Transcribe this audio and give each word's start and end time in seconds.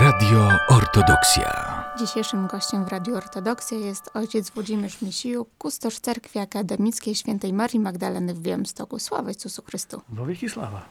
Radio 0.00 0.48
Ortodoksja. 0.68 1.84
Dzisiejszym 1.98 2.46
gościem 2.46 2.84
w 2.84 2.88
Radiu 2.88 3.16
Ortodoksja 3.16 3.78
jest 3.78 4.10
ojciec 4.14 4.50
Włodzimierz 4.50 5.02
Misijuk, 5.02 5.48
kustosz 5.58 5.98
Cerkwi 5.98 6.38
Akademickiej 6.38 7.14
Świętej 7.14 7.52
Marii 7.52 7.80
Magdaleny 7.80 8.34
w 8.34 8.40
Białymstoku. 8.40 8.98
Sława 8.98 9.28
Jezusu 9.28 9.62
Chrystu. 9.62 10.00
Do 10.08 10.26
wieki 10.26 10.48
sława. 10.48 10.82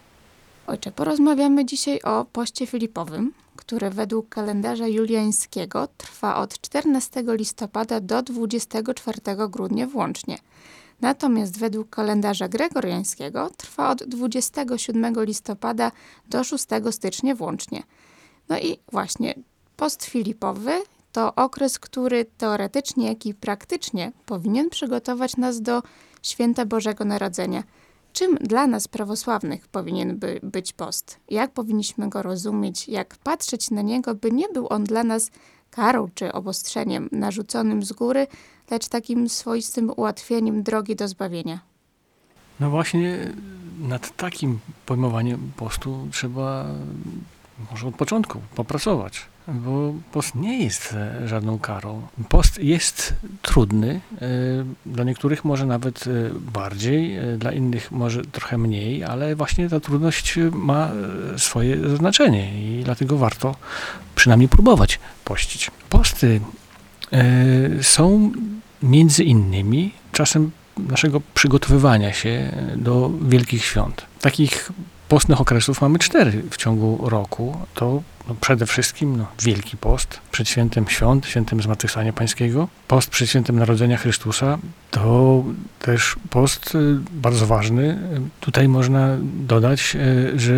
Ojcze, 0.67 0.91
porozmawiamy 0.91 1.65
dzisiaj 1.65 2.01
o 2.01 2.25
poście 2.25 2.67
filipowym, 2.67 3.33
który 3.55 3.89
według 3.89 4.29
kalendarza 4.29 4.87
juliańskiego 4.87 5.87
trwa 5.97 6.35
od 6.35 6.61
14 6.61 7.23
listopada 7.27 7.99
do 7.99 8.21
24 8.21 9.19
grudnia 9.49 9.87
włącznie. 9.87 10.37
Natomiast 11.01 11.59
według 11.59 11.89
kalendarza 11.89 12.47
gregoriańskiego 12.47 13.49
trwa 13.57 13.89
od 13.89 14.03
27 14.03 15.23
listopada 15.23 15.91
do 16.29 16.43
6 16.43 16.65
stycznia 16.91 17.35
włącznie. 17.35 17.83
No 18.49 18.59
i 18.59 18.79
właśnie 18.91 19.35
post 19.77 20.05
filipowy 20.05 20.71
to 21.11 21.35
okres, 21.35 21.79
który 21.79 22.25
teoretycznie, 22.37 23.07
jak 23.07 23.25
i 23.25 23.33
praktycznie 23.33 24.11
powinien 24.25 24.69
przygotować 24.69 25.37
nas 25.37 25.61
do 25.61 25.83
święta 26.23 26.65
Bożego 26.65 27.05
Narodzenia. 27.05 27.63
Czym 28.13 28.35
dla 28.35 28.67
nas 28.67 28.87
prawosławnych 28.87 29.67
powinien 29.67 30.17
by 30.17 30.39
być 30.43 30.73
post? 30.73 31.19
Jak 31.29 31.51
powinniśmy 31.51 32.09
go 32.09 32.21
rozumieć? 32.21 32.87
Jak 32.87 33.15
patrzeć 33.15 33.71
na 33.71 33.81
niego, 33.81 34.15
by 34.15 34.31
nie 34.31 34.49
był 34.49 34.67
on 34.69 34.83
dla 34.83 35.03
nas 35.03 35.31
karą 35.71 36.09
czy 36.15 36.33
obostrzeniem 36.33 37.09
narzuconym 37.11 37.83
z 37.83 37.93
góry, 37.93 38.27
lecz 38.71 38.87
takim 38.87 39.29
swoistym 39.29 39.91
ułatwieniem 39.97 40.63
drogi 40.63 40.95
do 40.95 41.07
zbawienia? 41.07 41.59
No 42.59 42.69
właśnie 42.69 43.33
nad 43.79 44.15
takim 44.17 44.59
pojmowaniem 44.85 45.51
postu 45.57 46.07
trzeba 46.11 46.65
może 47.71 47.87
od 47.87 47.95
początku 47.95 48.41
popracować, 48.55 49.25
bo 49.47 49.93
post 50.11 50.35
nie 50.35 50.63
jest 50.63 50.93
e, 50.93 51.27
żadną 51.27 51.59
karą. 51.59 52.07
Post 52.29 52.59
jest 52.59 53.13
trudny, 53.41 54.01
e, 54.21 54.27
dla 54.85 55.03
niektórych 55.03 55.45
może 55.45 55.65
nawet 55.65 56.05
e, 56.07 56.09
bardziej, 56.53 57.17
dla 57.37 57.51
innych 57.51 57.91
może 57.91 58.21
trochę 58.21 58.57
mniej, 58.57 59.03
ale 59.03 59.35
właśnie 59.35 59.69
ta 59.69 59.79
trudność 59.79 60.35
ma 60.51 60.91
swoje 61.37 61.97
znaczenie 61.97 62.61
i 62.61 62.83
dlatego 62.83 63.17
warto 63.17 63.55
przynajmniej 64.15 64.49
próbować 64.49 64.99
pościć. 65.25 65.71
Posty 65.89 66.41
są 67.81 68.31
między 68.83 69.23
innymi 69.23 69.91
czasem 70.11 70.51
naszego 70.77 71.21
przygotowywania 71.33 72.13
się 72.13 72.51
do 72.75 73.11
wielkich 73.21 73.65
świąt. 73.65 74.05
Takich 74.21 74.71
postnych 75.07 75.41
okresów 75.41 75.81
mamy 75.81 75.99
cztery 75.99 76.43
w 76.51 76.57
ciągu 76.57 77.09
roku. 77.09 77.57
To 77.73 78.01
no, 78.27 78.35
przede 78.41 78.65
wszystkim 78.65 79.17
no, 79.17 79.25
Wielki 79.41 79.77
Post 79.77 80.19
przed 80.31 80.49
świętem 80.49 80.87
świąt, 80.87 81.25
świętem 81.25 81.61
Zmartwychwstania 81.61 82.13
Pańskiego. 82.13 82.67
Post 82.87 83.09
przed 83.09 83.29
świętem 83.29 83.59
Narodzenia 83.59 83.97
Chrystusa 83.97 84.57
to 84.91 85.43
też 85.79 86.15
post 86.29 86.75
y, 86.75 86.97
bardzo 87.11 87.45
ważny. 87.47 87.99
Tutaj 88.39 88.67
można 88.67 89.17
dodać, 89.23 89.95
y, 89.95 90.39
że 90.39 90.53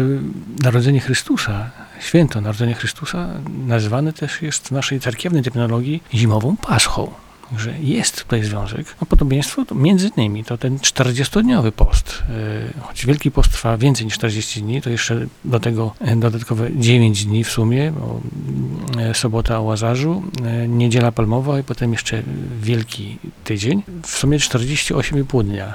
Narodzenie 0.63 0.99
Chrystusa, 0.99 1.69
święto 1.99 2.41
Narodzenia 2.41 2.75
Chrystusa 2.75 3.27
nazywane 3.67 4.13
też 4.13 4.41
jest 4.41 4.67
w 4.67 4.71
naszej 4.71 4.99
cerkiewnej 4.99 5.43
terminologii 5.43 6.03
zimową 6.13 6.57
Paschą 6.57 7.11
że 7.57 7.73
jest 7.79 8.23
tutaj 8.23 8.43
związek. 8.43 8.95
No, 9.01 9.07
podobieństwo 9.07 9.65
to 9.65 9.75
między 9.75 10.11
innymi 10.17 10.43
to 10.43 10.57
ten 10.57 10.77
40-dniowy 10.77 11.71
post. 11.71 12.23
E, 12.77 12.81
choć 12.81 13.05
Wielki 13.05 13.31
Post 13.31 13.51
trwa 13.51 13.77
więcej 13.77 14.05
niż 14.05 14.15
40 14.15 14.61
dni, 14.61 14.81
to 14.81 14.89
jeszcze 14.89 15.25
do 15.45 15.59
tego 15.59 15.93
e, 15.99 16.15
dodatkowe 16.15 16.69
9 16.75 17.25
dni 17.25 17.43
w 17.43 17.51
sumie, 17.51 17.91
bo 17.91 18.21
e, 19.01 19.13
sobota 19.13 19.59
o 19.59 19.61
Łazarzu, 19.61 20.23
niedziela 20.67 21.11
palmowa 21.11 21.59
i 21.59 21.63
potem 21.63 21.91
jeszcze 21.91 22.23
Wielki 22.61 23.17
Tydzień. 23.43 23.83
W 24.03 24.17
sumie 24.17 24.37
48,5 24.37 25.43
dnia. 25.43 25.73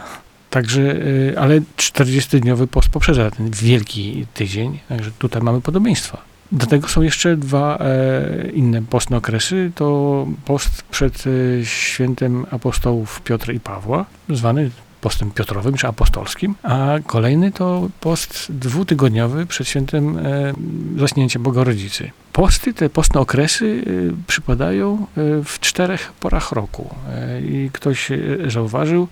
Także, 0.51 0.97
ale 1.37 1.61
40-dniowy 1.61 2.67
post 2.67 2.89
poprzedza 2.89 3.31
ten 3.31 3.51
wielki 3.51 4.27
tydzień, 4.35 4.79
także 4.89 5.11
tutaj 5.19 5.43
mamy 5.43 5.61
podobieństwa. 5.61 6.34
Do 6.53 6.67
tego 6.67 6.89
są 6.89 7.03
jeszcze 7.03 7.37
dwa 7.37 7.79
e, 7.79 8.51
inne 8.51 8.83
postne 8.83 9.17
okresy. 9.17 9.73
To 9.75 10.27
post 10.45 10.83
przed 10.83 11.25
e, 11.27 11.65
świętem 11.65 12.47
apostołów 12.51 13.21
Piotra 13.21 13.55
i 13.55 13.61
Pawła, 13.61 14.07
zwany 14.29 14.71
postem 15.01 15.31
piotrowym 15.31 15.75
czy 15.75 15.89
apostolskim, 15.89 16.55
a 16.63 16.89
kolejny 17.07 17.53
to 17.53 17.89
post 18.01 18.53
dwutygodniowy 18.53 19.47
przed 19.47 19.69
świętem 19.69 20.19
e, 20.19 20.53
zaśnięcia 20.97 21.39
Bogorodzicy. 21.39 22.11
Posty, 22.35 22.75
te 22.75 22.91
postne 22.91 23.21
okresy 23.21 23.65
y, 23.65 24.13
przypadają 24.27 25.07
y, 25.19 25.45
w 25.45 25.61
czterech 25.61 26.13
porach 26.21 26.53
roku. 26.53 26.95
Y, 27.39 27.47
I 27.47 27.71
ktoś 27.73 28.09
zauważył, 28.49 29.09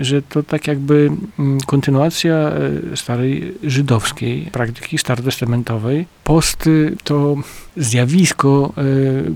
że 0.00 0.22
to 0.22 0.42
tak 0.42 0.66
jakby 0.66 1.10
mm, 1.38 1.60
kontynuacja 1.60 2.52
starej 2.94 3.54
żydowskiej 3.62 4.48
praktyki 4.52 4.98
starotestamentowej. 4.98 6.06
Posty 6.24 6.96
to 7.04 7.36
zjawisko, 7.76 8.72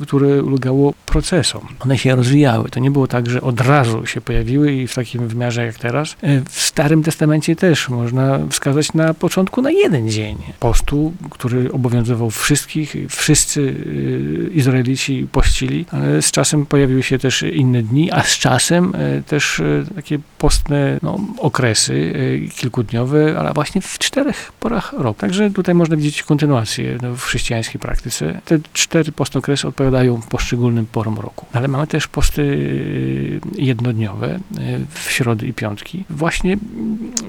które 0.02 0.42
ulegało 0.42 0.94
procesom. 1.06 1.68
One 1.80 1.98
się 1.98 2.16
rozwijały. 2.16 2.68
To 2.70 2.80
nie 2.80 2.90
było 2.90 3.06
tak, 3.06 3.30
że 3.30 3.40
od 3.40 3.60
razu 3.60 4.06
się 4.06 4.20
pojawiły 4.20 4.72
i 4.72 4.86
w 4.86 4.94
takim 4.94 5.28
wymiarze 5.28 5.66
jak 5.66 5.78
teraz. 5.78 6.16
W 6.50 6.60
Starym 6.60 7.02
Testamencie 7.02 7.56
też 7.56 7.88
można 7.88 8.38
wskazać 8.50 8.92
na 8.92 9.14
początku 9.14 9.62
na 9.62 9.70
jeden 9.70 10.10
dzień 10.10 10.36
postu, 10.60 11.12
który 11.30 11.72
obowiązywał 11.72 12.30
wszystkich, 12.30 12.96
wszyscy 13.22 13.60
y, 13.60 14.50
Izraelici 14.54 15.26
pościli, 15.32 15.86
ale 15.90 16.22
z 16.22 16.30
czasem 16.30 16.66
pojawiły 16.66 17.02
się 17.02 17.18
też 17.18 17.42
inne 17.42 17.82
dni, 17.82 18.10
a 18.10 18.22
z 18.22 18.38
czasem 18.38 18.94
y, 18.94 19.22
też 19.26 19.58
y, 19.58 19.86
takie 19.94 20.18
postne 20.38 20.98
no, 21.02 21.20
okresy 21.38 22.12
kilkudniowe, 22.56 23.38
ale 23.38 23.52
właśnie 23.52 23.80
w 23.80 23.98
czterech 23.98 24.52
porach 24.60 24.92
roku. 24.92 25.20
Także 25.20 25.50
tutaj 25.50 25.74
można 25.74 25.96
widzieć 25.96 26.22
kontynuację 26.22 26.98
no, 27.02 27.14
w 27.14 27.22
chrześcijańskiej 27.22 27.80
praktyce. 27.80 28.40
Te 28.44 28.58
cztery 28.72 29.12
postne 29.12 29.38
okresy 29.38 29.68
odpowiadają 29.68 30.20
poszczególnym 30.22 30.86
porom 30.86 31.18
roku. 31.18 31.46
Ale 31.52 31.68
mamy 31.68 31.86
też 31.86 32.08
posty 32.08 32.42
jednodniowe 33.54 34.40
w 34.94 35.10
środy 35.10 35.46
i 35.46 35.52
piątki. 35.52 36.04
Właśnie, 36.10 36.56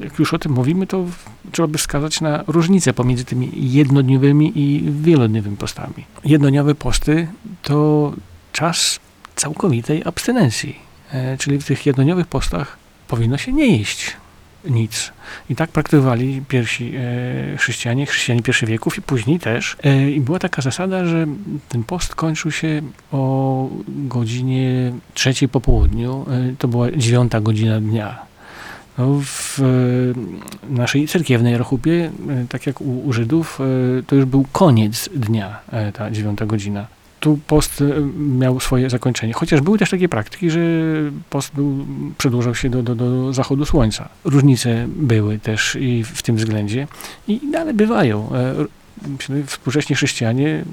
jak 0.03 0.19
już 0.19 0.33
o 0.33 0.39
tym 0.39 0.51
mówimy, 0.51 0.87
to 0.87 1.05
trzeba 1.53 1.67
by 1.67 1.77
wskazać 1.77 2.21
na 2.21 2.43
różnicę 2.47 2.93
pomiędzy 2.93 3.25
tymi 3.25 3.51
jednodniowymi 3.53 4.51
i 4.55 4.83
wielodniowymi 4.91 5.57
postami. 5.57 6.05
Jednodniowe 6.25 6.75
posty 6.75 7.27
to 7.61 8.13
czas 8.51 8.99
całkowitej 9.35 10.01
abstynencji, 10.05 10.79
e, 11.11 11.37
czyli 11.37 11.59
w 11.59 11.65
tych 11.65 11.85
jednodniowych 11.85 12.27
postach 12.27 12.77
powinno 13.07 13.37
się 13.37 13.53
nie 13.53 13.77
jeść 13.77 14.17
nic. 14.69 15.13
I 15.49 15.55
tak 15.55 15.69
praktykowali 15.69 16.41
pierwsi 16.47 16.93
e, 16.95 17.57
chrześcijanie, 17.57 18.05
chrześcijanie 18.05 18.41
pierwszych 18.43 18.69
wieków 18.69 18.97
i 18.97 19.01
później 19.01 19.39
też. 19.39 19.77
E, 19.83 20.11
I 20.11 20.21
była 20.21 20.39
taka 20.39 20.61
zasada, 20.61 21.05
że 21.05 21.27
ten 21.69 21.83
post 21.83 22.15
kończył 22.15 22.51
się 22.51 22.81
o 23.11 23.69
godzinie 23.87 24.91
trzeciej 25.13 25.49
po 25.49 25.61
południu. 25.61 26.25
E, 26.29 26.55
to 26.59 26.67
była 26.67 26.91
dziewiąta 26.91 27.41
godzina 27.41 27.79
dnia. 27.79 28.32
W 28.97 29.59
naszej 30.69 31.07
cerkiewnej 31.07 31.57
rachubie, 31.57 32.11
e, 32.29 32.45
tak 32.49 32.67
jak 32.67 32.81
u, 32.81 32.99
u 32.99 33.13
Żydów, 33.13 33.59
e, 33.99 34.03
to 34.03 34.15
już 34.15 34.25
był 34.25 34.45
koniec 34.51 35.09
dnia, 35.15 35.59
e, 35.71 35.91
ta 35.91 36.11
dziewiąta 36.11 36.45
godzina 36.45 36.87
tu 37.19 37.39
post 37.47 37.83
miał 38.17 38.59
swoje 38.59 38.89
zakończenie. 38.89 39.33
Chociaż 39.33 39.61
były 39.61 39.77
też 39.77 39.89
takie 39.89 40.09
praktyki, 40.09 40.49
że 40.49 40.59
post 41.29 41.55
był, 41.55 41.85
przedłużał 42.17 42.55
się 42.55 42.69
do, 42.69 42.83
do, 42.83 42.95
do 42.95 43.33
zachodu 43.33 43.65
słońca. 43.65 44.09
Różnice 44.25 44.85
były 44.87 45.39
też 45.39 45.77
i 45.79 46.03
w 46.03 46.21
tym 46.21 46.35
względzie, 46.35 46.87
i 47.27 47.41
ale 47.57 47.73
bywają 47.73 48.29
współcześni 49.45 49.95
chrześcijanie 49.95 50.63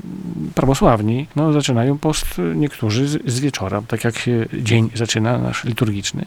prawosławni 0.54 1.26
no, 1.36 1.52
zaczynają 1.52 1.98
post 1.98 2.26
niektórzy 2.54 3.08
z, 3.08 3.26
z, 3.26 3.40
wieczora, 3.40 3.82
tak 3.88 4.04
jak 4.04 4.18
się 4.18 4.46
dzień 4.52 4.90
zaczyna, 4.94 5.38
nasz 5.38 5.64
liturgiczny, 5.64 6.26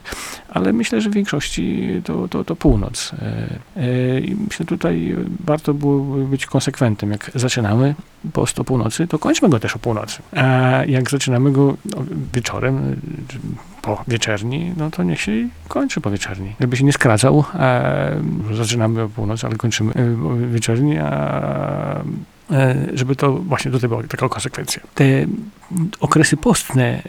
ale 0.50 0.74
myślę, 0.74 1.02
że 1.02 1.10
w 1.10 1.14
większości 1.14 1.90
to, 2.04 2.28
to, 2.28 2.44
to 2.44 2.56
północ. 2.56 3.12
E, 3.14 3.50
e, 3.78 4.20
I 4.20 4.36
myślę, 4.36 4.66
tutaj 4.66 5.16
warto 5.40 5.74
było 5.74 6.00
być 6.26 6.46
konsekwentnym. 6.46 7.12
Jak 7.12 7.32
zaczynamy 7.36 7.96
post 8.34 8.60
o 8.60 8.64
północy, 8.64 9.08
to 9.08 9.20
kończmy 9.20 9.50
go 9.50 9.60
też 9.60 9.76
o 9.76 9.80
północy. 9.80 10.22
A 10.32 10.46
jak 10.86 11.10
zaczynamy 11.10 11.52
go 11.52 11.78
wieczorem, 12.34 12.96
po 13.84 14.04
wieczerni, 14.08 14.74
no 14.78 14.92
to 14.92 15.04
niech 15.04 15.22
się 15.22 15.32
kończy 15.68 16.02
po 16.02 16.12
wieczerni. 16.12 16.56
Żeby 16.60 16.78
się 16.78 16.84
nie 16.84 16.94
skracał, 16.94 17.44
zaczynamy 18.54 19.02
o 19.02 19.10
północy, 19.10 19.48
ale 19.48 19.56
kończymy 19.56 19.94
e, 19.94 20.48
wieczerni, 20.52 20.98
a 20.98 22.02
e, 22.52 22.76
żeby 22.94 23.16
to 23.16 23.34
właśnie 23.34 23.72
tutaj 23.72 23.90
była 23.90 24.04
taka 24.04 24.30
konsekwencja. 24.30 24.82
Te 24.96 25.06
okresy 26.00 26.38
postne, 26.38 26.84
e, 26.84 27.02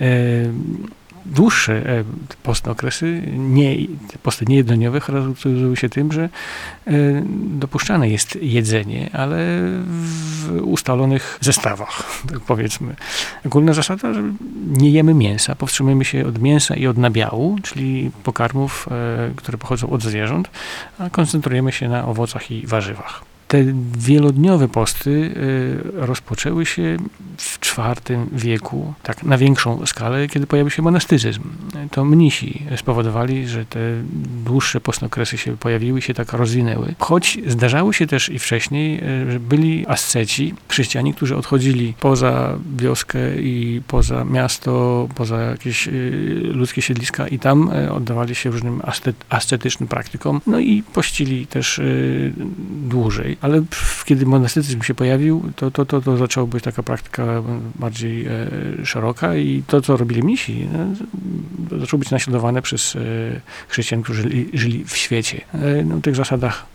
dłuższe 1.27 1.73
e, 1.73 2.05
postne 2.43 2.73
okresy, 2.73 3.23
nie, 3.37 3.77
posty 4.23 4.45
niejednodniowe 4.49 5.01
charakteryzują 5.01 5.75
się 5.75 5.89
tym, 5.89 6.13
że 6.13 6.23
e, 6.23 6.93
dopuszczane 7.35 8.09
jest 8.09 8.39
jedzenie, 8.43 9.11
ale 9.13 9.61
wustalonych 10.63 11.39
zestawach, 11.41 12.03
tak 12.31 12.41
powiedzmy. 12.41 12.97
Ogólna 13.47 13.73
zasada, 13.73 14.15
że 14.15 14.23
nie 14.67 14.91
jemy 14.91 15.15
mięsa, 15.15 15.55
powstrzymujemy 15.55 16.05
się 16.05 16.27
od 16.27 16.39
mięsa 16.43 16.77
i 16.77 16.87
od 16.87 16.99
nabiału, 16.99 17.59
czyli 17.63 18.11
pokarmów, 18.25 18.89
e, 18.91 19.31
które 19.37 19.59
pochodzą 19.59 19.91
od 19.91 20.03
zwierząt, 20.03 20.51
a 20.99 21.11
koncentrujemy 21.11 21.73
się 21.73 21.89
na 21.89 22.07
owocach 22.07 22.51
i 22.51 22.67
warzywach. 22.67 23.34
Te 23.55 23.65
wielodniowe 23.99 24.69
posty 24.69 25.11
y, 25.11 25.83
rozpoczęły 25.93 26.67
się 26.67 26.97
w 27.39 27.59
IV 27.79 28.27
wieku, 28.33 28.95
tak 29.03 29.23
na 29.23 29.39
większą 29.39 29.87
skalę, 29.87 30.29
kiedy 30.29 30.47
pojawił 30.47 30.71
się 30.71 30.83
monastycyzm. 30.83 31.43
To 31.91 32.05
mnisi 32.05 32.63
spowodowali, 32.77 33.49
że 33.49 33.65
te 33.65 33.79
dłuższe 34.45 34.81
postne 34.81 35.07
okresy 35.07 35.39
się 35.39 35.57
pojawiły 35.57 36.03
się 36.03 36.15
tak 36.15 36.33
rozwinęły. 36.33 36.95
Choć 36.99 37.39
zdarzały 37.47 37.95
się 37.95 38.07
też 38.07 38.29
i 38.29 38.39
wcześniej, 38.39 39.01
y, 39.05 39.33
że 39.33 39.41
byli 39.41 39.87
asceci, 39.87 40.55
chrześcijanie, 40.69 41.15
którzy 41.15 41.37
odchodzili 41.37 41.95
poza 42.01 42.59
wioskę 42.77 43.19
i 43.41 43.83
poza 43.89 44.25
miasto, 44.25 45.09
poza 45.15 45.41
jakieś 45.41 45.89
y, 45.89 46.41
ludzkie 46.55 46.83
siedliska 46.83 47.29
i 47.29 47.39
tam 47.39 47.71
oddawali 47.91 48.35
się 48.35 48.51
różnym 48.51 48.83
ascetycznym 49.29 49.89
praktykom, 49.89 50.41
no 50.47 50.59
i 50.59 50.83
pościli 50.83 51.47
też 51.47 51.81
dłużej 52.89 53.37
ale 53.45 53.63
kiedy 54.05 54.27
monastycyzm 54.27 54.83
się 54.83 54.95
pojawił, 54.95 55.43
to, 55.57 55.71
to, 55.71 55.85
to, 55.85 56.01
to 56.01 56.17
zaczęło 56.17 56.47
być 56.47 56.65
taka 56.65 56.83
praktyka 56.83 57.43
bardziej 57.75 58.27
e, 58.27 58.31
szeroka 58.85 59.37
i 59.37 59.63
to, 59.67 59.81
co 59.81 59.97
robili 59.97 60.23
mnisi, 60.23 60.69
e, 61.73 61.79
zaczęło 61.81 61.99
być 61.99 62.11
naśladowane 62.11 62.63
przez 62.63 62.97
e, 62.97 63.01
chrześcijan, 63.69 64.03
którzy 64.03 64.23
żyli, 64.23 64.49
żyli 64.53 64.85
w 64.85 64.97
świecie. 64.97 65.41
E, 65.55 65.85
no, 65.85 66.01
tych 66.01 66.17
zasadach 66.17 66.67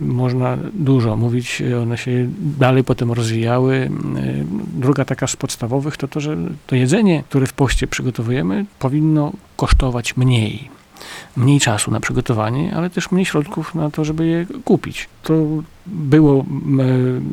można 0.00 0.58
dużo 0.74 1.16
mówić, 1.16 1.62
one 1.82 1.98
się 1.98 2.28
dalej 2.58 2.84
potem 2.84 3.12
rozwijały. 3.12 3.74
E, 3.76 3.90
druga 4.74 5.04
taka 5.04 5.26
z 5.26 5.36
podstawowych 5.36 5.96
to 5.96 6.08
to, 6.08 6.20
że 6.20 6.36
to 6.66 6.76
jedzenie, 6.76 7.22
które 7.28 7.46
w 7.46 7.52
poście 7.52 7.86
przygotowujemy, 7.86 8.64
powinno 8.78 9.32
kosztować 9.56 10.16
mniej 10.16 10.79
mniej 11.36 11.60
czasu 11.60 11.90
na 11.90 12.00
przygotowanie, 12.00 12.74
ale 12.76 12.90
też 12.90 13.10
mniej 13.10 13.26
środków 13.26 13.74
na 13.74 13.90
to, 13.90 14.04
żeby 14.04 14.26
je 14.26 14.46
kupić. 14.64 15.08
To 15.22 15.34
było 15.86 16.44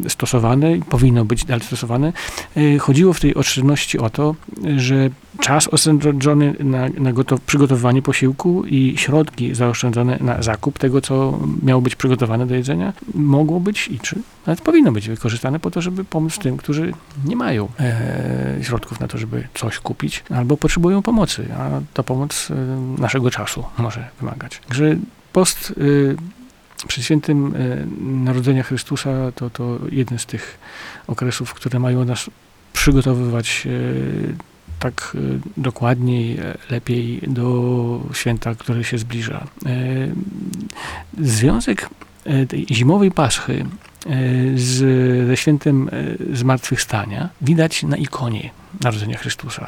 e, 0.05 0.09
stosowane 0.09 0.75
i 0.75 0.81
powinno 0.81 1.25
być 1.25 1.45
dalej 1.45 1.65
stosowane. 1.65 2.13
E, 2.57 2.77
chodziło 2.77 3.13
w 3.13 3.19
tej 3.19 3.35
oszczędności 3.35 3.99
o 3.99 4.09
to, 4.09 4.35
że 4.77 5.09
czas 5.39 5.67
oszczędzony 5.73 6.53
na, 6.59 6.89
na 6.89 7.13
gotow- 7.13 7.39
przygotowywanie 7.45 8.01
posiłku 8.01 8.63
i 8.65 8.93
środki 8.97 9.55
zaoszczędzone 9.55 10.17
na 10.21 10.43
zakup 10.43 10.79
tego, 10.79 11.01
co 11.01 11.39
miało 11.63 11.81
być 11.81 11.95
przygotowane 11.95 12.47
do 12.47 12.55
jedzenia, 12.55 12.93
mogło 13.13 13.59
być 13.59 13.87
i 13.87 13.99
czy 13.99 14.21
nawet 14.45 14.61
powinno 14.61 14.91
być 14.91 15.07
wykorzystane 15.09 15.59
po 15.59 15.71
to, 15.71 15.81
żeby 15.81 16.05
pomóc 16.05 16.37
tym, 16.39 16.57
którzy 16.57 16.93
nie 17.25 17.35
mają 17.35 17.67
e, 17.79 18.59
środków 18.61 18.99
na 18.99 19.07
to, 19.07 19.17
żeby 19.17 19.47
coś 19.53 19.79
kupić 19.79 20.23
albo 20.29 20.57
potrzebują 20.57 21.01
pomocy, 21.01 21.47
a 21.57 21.69
ta 21.93 22.03
pomoc 22.03 22.51
e, 22.51 23.01
naszego 23.01 23.31
czasu 23.31 23.56
może 23.77 24.09
wymagać. 24.19 24.61
Także 24.67 24.95
post 25.33 25.73
e, 26.83 26.87
przed 26.87 27.03
świętym 27.03 27.55
e, 27.55 27.85
Narodzenia 28.01 28.63
Chrystusa 28.63 29.31
to, 29.35 29.49
to 29.49 29.79
jeden 29.91 30.19
z 30.19 30.25
tych 30.25 30.59
okresów, 31.07 31.53
które 31.53 31.79
mają 31.79 32.05
nas 32.05 32.29
przygotowywać 32.73 33.67
e, 33.67 34.57
tak 34.79 35.15
e, 35.15 35.39
dokładniej, 35.61 36.37
e, 36.39 36.57
lepiej 36.69 37.21
do 37.27 37.99
święta, 38.13 38.55
które 38.55 38.83
się 38.83 38.97
zbliża. 38.97 39.47
E, 39.65 39.69
Związek 41.21 41.89
e, 42.25 42.45
tej 42.45 42.65
zimowej 42.71 43.11
paschy 43.11 43.65
z, 44.55 44.77
ze 45.27 45.37
świętem 45.37 45.89
zmartwychwstania 46.33 47.29
widać 47.41 47.83
na 47.83 47.97
ikonie 47.97 48.49
Narodzenia 48.81 49.17
Chrystusa. 49.17 49.67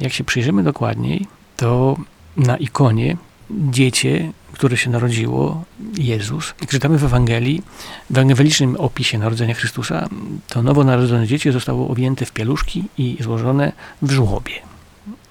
Jak 0.00 0.12
się 0.12 0.24
przyjrzymy 0.24 0.62
dokładniej, 0.62 1.26
to 1.56 1.96
na 2.36 2.56
ikonie 2.56 3.16
dziecię, 3.50 4.32
które 4.52 4.76
się 4.76 4.90
narodziło, 4.90 5.64
Jezus. 5.98 6.54
Jak 6.60 6.70
czytamy 6.70 6.98
w 6.98 7.04
Ewangelii, 7.04 7.62
w 8.10 8.18
ewangelicznym 8.18 8.76
opisie 8.76 9.18
Narodzenia 9.18 9.54
Chrystusa, 9.54 10.08
to 10.48 10.62
nowonarodzone 10.62 11.26
dziecię 11.26 11.52
zostało 11.52 11.88
owinięte 11.88 12.24
w 12.24 12.32
pieluszki 12.32 12.84
i 12.98 13.16
złożone 13.20 13.72
w 14.02 14.10
żłobie. 14.10 14.52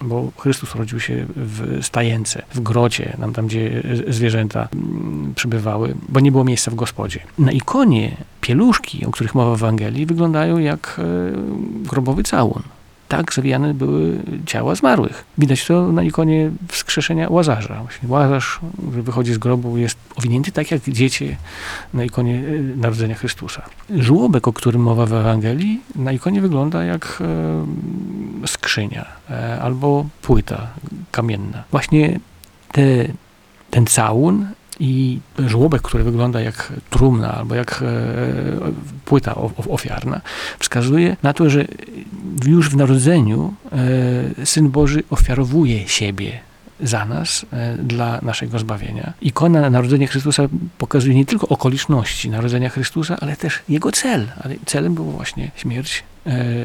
Bo 0.01 0.31
Chrystus 0.37 0.75
rodził 0.75 0.99
się 0.99 1.25
w 1.35 1.79
stajence, 1.81 2.41
w 2.53 2.59
grocie, 2.59 3.17
tam, 3.19 3.33
tam 3.33 3.47
gdzie 3.47 3.83
zwierzęta 4.07 4.67
mm, 4.73 5.33
przybywały, 5.35 5.95
bo 6.09 6.19
nie 6.19 6.31
było 6.31 6.43
miejsca 6.43 6.71
w 6.71 6.75
gospodzie. 6.75 7.19
Na 7.39 7.51
ikonie 7.51 8.17
pieluszki, 8.41 9.05
o 9.05 9.11
których 9.11 9.35
mowa 9.35 9.51
w 9.51 9.63
Ewangelii, 9.63 10.05
wyglądają 10.05 10.57
jak 10.57 10.99
e, 10.99 11.03
grobowy 11.83 12.23
całun 12.23 12.61
tak 13.17 13.33
zawijane 13.33 13.73
były 13.73 14.17
ciała 14.45 14.75
zmarłych. 14.75 15.25
Widać 15.37 15.65
to 15.65 15.91
na 15.91 16.03
ikonie 16.03 16.51
wskrzeszenia 16.67 17.29
Łazarza. 17.29 17.75
Właśnie 17.81 18.09
Łazarz, 18.09 18.59
wychodzi 18.77 19.33
z 19.33 19.37
grobu, 19.37 19.77
jest 19.77 19.97
owinięty 20.15 20.51
tak 20.51 20.71
jak 20.71 20.81
dziecię 20.81 21.35
na 21.93 22.03
ikonie 22.03 22.35
e, 22.35 22.77
Narodzenia 22.77 23.15
Chrystusa. 23.15 23.61
Żłobek, 23.89 24.47
o 24.47 24.53
którym 24.53 24.81
mowa 24.81 25.05
w 25.05 25.13
Ewangelii, 25.13 25.81
na 25.95 26.11
ikonie 26.11 26.41
wygląda 26.41 26.83
jak 26.83 27.21
e, 27.21 28.47
skrzynia 28.47 29.05
e, 29.29 29.61
albo 29.61 30.05
płyta 30.21 30.67
kamienna. 31.11 31.63
Właśnie 31.71 32.19
te, 32.71 32.81
ten 33.69 33.85
całun 33.85 34.47
i 34.79 35.19
żłobek, 35.47 35.81
który 35.81 36.03
wygląda 36.03 36.41
jak 36.41 36.73
trumna 36.89 37.33
albo 37.33 37.55
jak 37.55 37.81
e, 37.81 37.85
płyta 39.05 39.35
ofiarna, 39.69 40.21
wskazuje 40.59 41.17
na 41.23 41.33
to, 41.33 41.49
że 41.49 41.65
już 42.45 42.69
w 42.69 42.75
narodzeniu 42.75 43.53
e, 44.41 44.45
Syn 44.45 44.69
Boży 44.69 45.03
ofiarowuje 45.09 45.87
siebie 45.87 46.39
za 46.79 47.05
nas, 47.05 47.45
e, 47.53 47.77
dla 47.77 48.19
naszego 48.21 48.59
zbawienia. 48.59 49.13
Ikona 49.21 49.69
Narodzenia 49.69 50.07
Chrystusa 50.07 50.43
pokazuje 50.77 51.15
nie 51.15 51.25
tylko 51.25 51.47
okoliczności 51.47 52.29
Narodzenia 52.29 52.69
Chrystusa, 52.69 53.17
ale 53.21 53.35
też 53.35 53.59
Jego 53.69 53.91
cel. 53.91 54.27
Ale 54.43 54.55
celem 54.65 54.95
było 54.95 55.11
właśnie 55.11 55.51
śmierć 55.55 56.03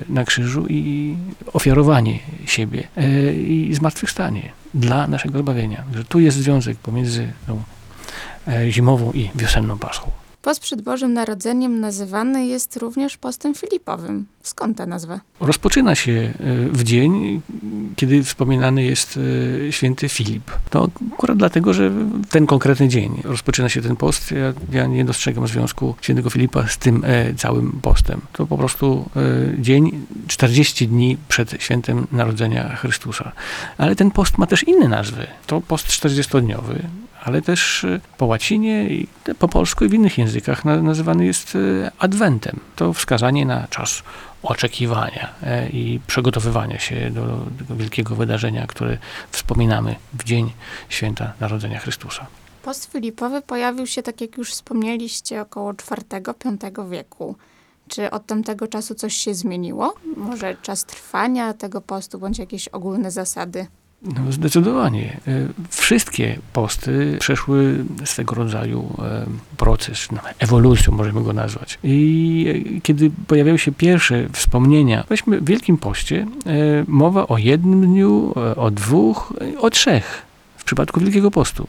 na 0.09 0.25
krzyżu 0.25 0.67
i 0.69 1.17
ofiarowanie 1.53 2.19
siebie 2.47 2.89
i 3.35 3.71
zmartwychwstanie 3.73 4.53
dla 4.75 5.07
naszego 5.07 5.39
zbawienia. 5.39 5.85
Że 5.95 6.05
tu 6.05 6.21
jest 6.21 6.37
związek 6.37 6.79
pomiędzy 6.79 7.33
tą 7.47 7.63
zimową 8.71 9.13
i 9.13 9.31
wiosenną 9.35 9.79
Paschą. 9.79 10.11
Post 10.43 10.61
przed 10.61 10.83
Bożym 10.83 11.13
Narodzeniem 11.13 11.81
nazywany 11.81 12.47
jest 12.47 12.77
również 12.77 13.17
postem 13.17 13.55
filipowym. 13.55 14.27
Skąd 14.43 14.79
ta 14.79 14.87
nazwa? 14.87 15.21
Rozpoczyna 15.41 15.95
się 15.95 16.13
e, 16.13 16.33
w 16.69 16.85
dzień, 16.85 17.41
kiedy 17.97 18.23
wspominany 18.23 18.83
jest 18.83 19.19
e, 19.69 19.73
święty 19.73 20.09
Filip. 20.09 20.51
To 20.71 20.89
akurat 21.13 21.39
dlatego, 21.39 21.75
że 21.75 21.91
ten 22.31 22.47
konkretny 22.47 22.89
dzień 22.89 23.23
rozpoczyna 23.25 23.69
się 23.69 23.83
ten 23.83 23.97
post. 23.97 24.31
Ja, 24.31 24.79
ja 24.79 24.87
nie 24.87 25.05
dostrzegam 25.05 25.49
związku 25.49 25.95
świętego 26.01 26.31
Filipa 26.31 26.69
z 26.69 26.79
tym 26.79 27.05
e, 27.05 27.35
całym 27.35 27.81
postem. 27.83 28.21
To 28.33 28.47
po 28.47 28.59
prostu 28.59 29.11
e, 29.17 29.63
dzień 29.63 30.07
40 30.27 30.89
dni 30.89 31.17
przed 31.29 31.63
świętem 31.63 32.07
Narodzenia 32.13 32.77
Chrystusa. 32.77 33.33
Ale 33.79 33.97
ten 33.97 34.11
post 34.11 34.39
ma 34.39 34.47
też 34.47 34.63
inne 34.63 34.89
nazwy. 34.89 35.27
To 35.47 35.61
post 35.61 35.87
40-dniowy, 35.87 36.79
ale 37.25 37.43
też 37.43 37.85
e, 37.85 38.01
po 38.19 38.27
łacinie 38.27 38.85
i 38.91 39.07
po 39.39 39.49
polsku 39.49 39.85
i 39.85 39.89
w 39.89 39.95
innych 39.95 40.19
językach 40.19 40.65
na- 40.65 40.83
nazywany 40.83 41.27
jest 41.27 41.57
e, 41.57 41.91
adwentem. 41.99 42.61
To 42.77 42.93
wskazanie 42.93 43.47
na 43.47 43.69
czas 43.69 44.03
oczekiwania 44.43 45.35
e, 45.43 45.69
i 45.69 46.01
przygotowywania 46.07 46.79
się 46.79 47.11
do 47.11 47.39
tego 47.59 47.77
wielkiego 47.77 48.15
wydarzenia, 48.15 48.67
które 48.67 48.99
wspominamy 49.31 49.97
w 50.13 50.25
dzień 50.25 50.53
święta 50.89 51.33
Narodzenia 51.41 51.79
Chrystusa. 51.79 52.27
Post 52.63 52.93
filipowy 52.93 53.43
pojawił 53.43 53.87
się, 53.87 54.03
tak 54.03 54.21
jak 54.21 54.37
już 54.39 54.51
wspomnieliście, 54.51 55.43
około 55.43 55.73
IV-V 55.73 56.89
wieku. 56.91 57.37
Czy 57.89 58.11
od 58.11 58.27
tamtego 58.27 58.67
czasu 58.69 58.95
coś 58.95 59.15
się 59.15 59.35
zmieniło? 59.35 59.95
Może 60.17 60.57
czas 60.63 60.85
trwania 60.85 61.55
tego 61.55 61.81
postu, 61.81 62.19
bądź 62.19 62.39
jakieś 62.39 62.69
ogólne 62.69 63.11
zasady? 63.11 63.67
No, 64.03 64.33
zdecydowanie. 64.33 65.21
E, 65.29 65.47
Wszystkie 65.69 66.39
posty 66.53 67.17
przeszły 67.21 67.85
swego 68.05 68.35
rodzaju 68.35 68.97
e, 68.99 69.27
proces, 69.57 70.09
no, 70.13 70.19
ewolucją 70.39 70.93
możemy 70.93 71.23
go 71.23 71.33
nazwać. 71.33 71.79
I 71.85 72.47
e, 72.77 72.81
kiedy 72.81 73.11
pojawiały 73.27 73.59
się 73.59 73.73
pierwsze 73.73 74.29
wspomnienia, 74.33 75.05
weźmy 75.09 75.41
w 75.41 75.45
Wielkim 75.45 75.79
Poście, 75.79 76.27
mowa 76.87 77.29
o 77.29 77.39
jednym 77.39 77.87
dniu, 77.87 78.33
o 78.57 78.71
dwóch, 78.71 79.33
o 79.61 79.71
trzech. 79.71 80.23
W 80.57 80.65
przypadku 80.65 81.01
Wielkiego 81.01 81.31
Postu. 81.31 81.67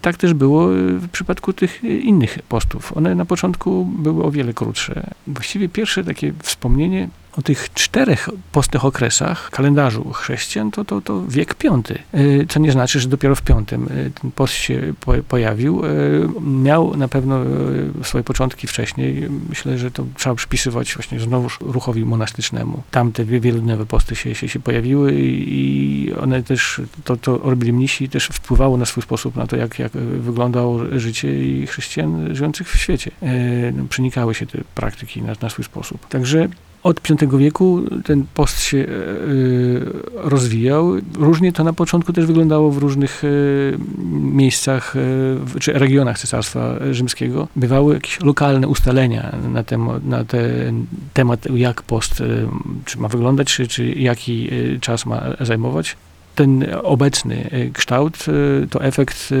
Tak 0.00 0.16
też 0.16 0.34
było 0.34 0.66
w 0.98 1.08
przypadku 1.08 1.52
tych 1.52 1.84
innych 1.84 2.38
postów. 2.48 2.96
One 2.96 3.14
na 3.14 3.24
początku 3.24 3.84
były 3.84 4.24
o 4.24 4.30
wiele 4.30 4.54
krótsze. 4.54 5.10
Właściwie 5.26 5.68
pierwsze 5.68 6.04
takie 6.04 6.32
wspomnienie 6.42 7.08
o 7.36 7.42
tych 7.42 7.74
czterech 7.74 8.28
postnych 8.52 8.84
okresach 8.84 9.50
kalendarzu 9.50 10.10
chrześcijan, 10.12 10.70
to, 10.70 10.84
to, 10.84 11.00
to 11.00 11.22
wiek 11.28 11.54
piąty. 11.54 11.98
Y, 12.14 12.46
Co 12.48 12.60
nie 12.60 12.72
znaczy, 12.72 13.00
że 13.00 13.08
dopiero 13.08 13.34
w 13.34 13.42
piątym 13.42 13.88
y, 13.88 14.10
ten 14.20 14.30
post 14.30 14.54
się 14.54 14.94
po, 15.00 15.12
pojawił. 15.28 15.84
Y, 15.84 16.28
Miał 16.40 16.96
na 16.96 17.08
pewno 17.08 17.40
swoje 18.02 18.24
początki 18.24 18.66
wcześniej. 18.66 19.28
Myślę, 19.48 19.78
że 19.78 19.90
to 19.90 20.04
trzeba 20.16 20.34
przypisywać 20.34 20.94
właśnie 20.94 21.20
znowuż 21.20 21.58
ruchowi 21.60 22.04
monastycznemu. 22.04 22.82
Tam 22.90 23.12
te 23.12 23.24
wie- 23.24 23.40
wielodniowe 23.40 23.86
posty 23.86 24.16
się, 24.16 24.34
się, 24.34 24.48
się 24.48 24.60
pojawiły 24.60 25.12
i 25.14 26.12
one 26.22 26.42
też, 26.42 26.80
to, 27.04 27.16
to 27.16 27.38
robili 27.38 27.72
mnisi, 27.72 28.08
też 28.08 28.26
wpływało 28.26 28.76
na 28.76 28.84
swój 28.86 29.02
sposób 29.02 29.36
na 29.36 29.46
to, 29.46 29.56
jak, 29.56 29.78
jak 29.78 29.92
wyglądało 30.20 30.80
życie 31.00 31.44
i 31.44 31.66
chrześcijan 31.66 32.34
żyjących 32.34 32.68
w 32.70 32.78
świecie. 32.78 33.10
E, 33.22 33.72
no, 33.72 33.84
przenikały 33.88 34.34
się 34.34 34.46
te 34.46 34.58
praktyki 34.74 35.22
na, 35.22 35.32
na 35.42 35.50
swój 35.50 35.64
sposób. 35.64 36.08
Także 36.08 36.48
od 36.82 37.00
V 37.00 37.38
wieku 37.38 37.82
ten 38.04 38.24
post 38.34 38.60
się 38.60 38.78
e, 38.78 38.84
rozwijał. 40.14 40.92
Różnie 41.18 41.52
to 41.52 41.64
na 41.64 41.72
początku 41.72 42.12
też 42.12 42.26
wyglądało 42.26 42.70
w 42.70 42.78
różnych 42.78 43.22
e, 43.24 43.28
miejscach 44.12 44.94
e, 44.96 45.60
czy 45.60 45.72
regionach 45.72 46.18
Cesarstwa 46.18 46.74
Rzymskiego. 46.90 47.48
Bywały 47.56 47.94
jakieś 47.94 48.20
lokalne 48.20 48.68
ustalenia 48.68 49.32
na, 49.52 49.62
temat, 49.62 50.04
na 50.04 50.24
ten 50.24 50.86
temat, 51.12 51.46
jak 51.54 51.82
post 51.82 52.20
e, 52.20 52.24
czy 52.84 52.98
ma 52.98 53.08
wyglądać, 53.08 53.52
czy, 53.52 53.68
czy 53.68 53.86
jaki 53.86 54.48
e, 54.54 54.80
czas 54.80 55.06
ma 55.06 55.22
zajmować. 55.40 55.96
Ten 56.34 56.66
obecny 56.82 57.50
e, 57.50 57.70
kształt 57.70 58.16
e, 58.28 58.66
to 58.66 58.84
efekt 58.84 59.28
e, 59.32 59.36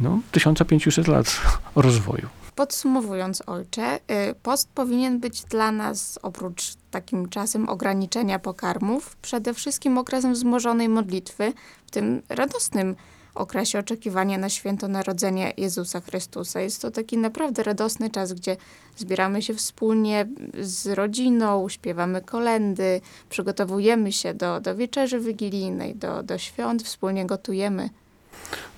no, 0.00 0.20
1500 0.32 1.08
lat 1.08 1.40
rozwoju. 1.76 2.37
Podsumowując, 2.58 3.42
ojcze, 3.46 3.96
y, 3.96 4.34
post 4.42 4.68
powinien 4.74 5.20
być 5.20 5.42
dla 5.44 5.72
nas 5.72 6.18
oprócz 6.22 6.74
takim 6.90 7.28
czasem 7.28 7.68
ograniczenia 7.68 8.38
pokarmów, 8.38 9.16
przede 9.16 9.54
wszystkim 9.54 9.98
okresem 9.98 10.32
wzmożonej 10.32 10.88
modlitwy, 10.88 11.52
w 11.86 11.90
tym 11.90 12.22
radosnym 12.28 12.96
okresie 13.34 13.78
oczekiwania 13.78 14.38
na 14.38 14.48
święto 14.48 14.88
Narodzenia 14.88 15.52
Jezusa 15.56 16.00
Chrystusa. 16.00 16.60
Jest 16.60 16.82
to 16.82 16.90
taki 16.90 17.18
naprawdę 17.18 17.62
radosny 17.62 18.10
czas, 18.10 18.32
gdzie 18.32 18.56
zbieramy 18.96 19.42
się 19.42 19.54
wspólnie 19.54 20.28
z 20.60 20.86
rodziną, 20.86 21.68
śpiewamy 21.68 22.20
kolendy, 22.20 23.00
przygotowujemy 23.28 24.12
się 24.12 24.34
do, 24.34 24.60
do 24.60 24.76
wieczerzy 24.76 25.20
wigilijnej, 25.20 25.94
do, 25.94 26.22
do 26.22 26.38
świąt, 26.38 26.82
wspólnie 26.82 27.26
gotujemy. 27.26 27.90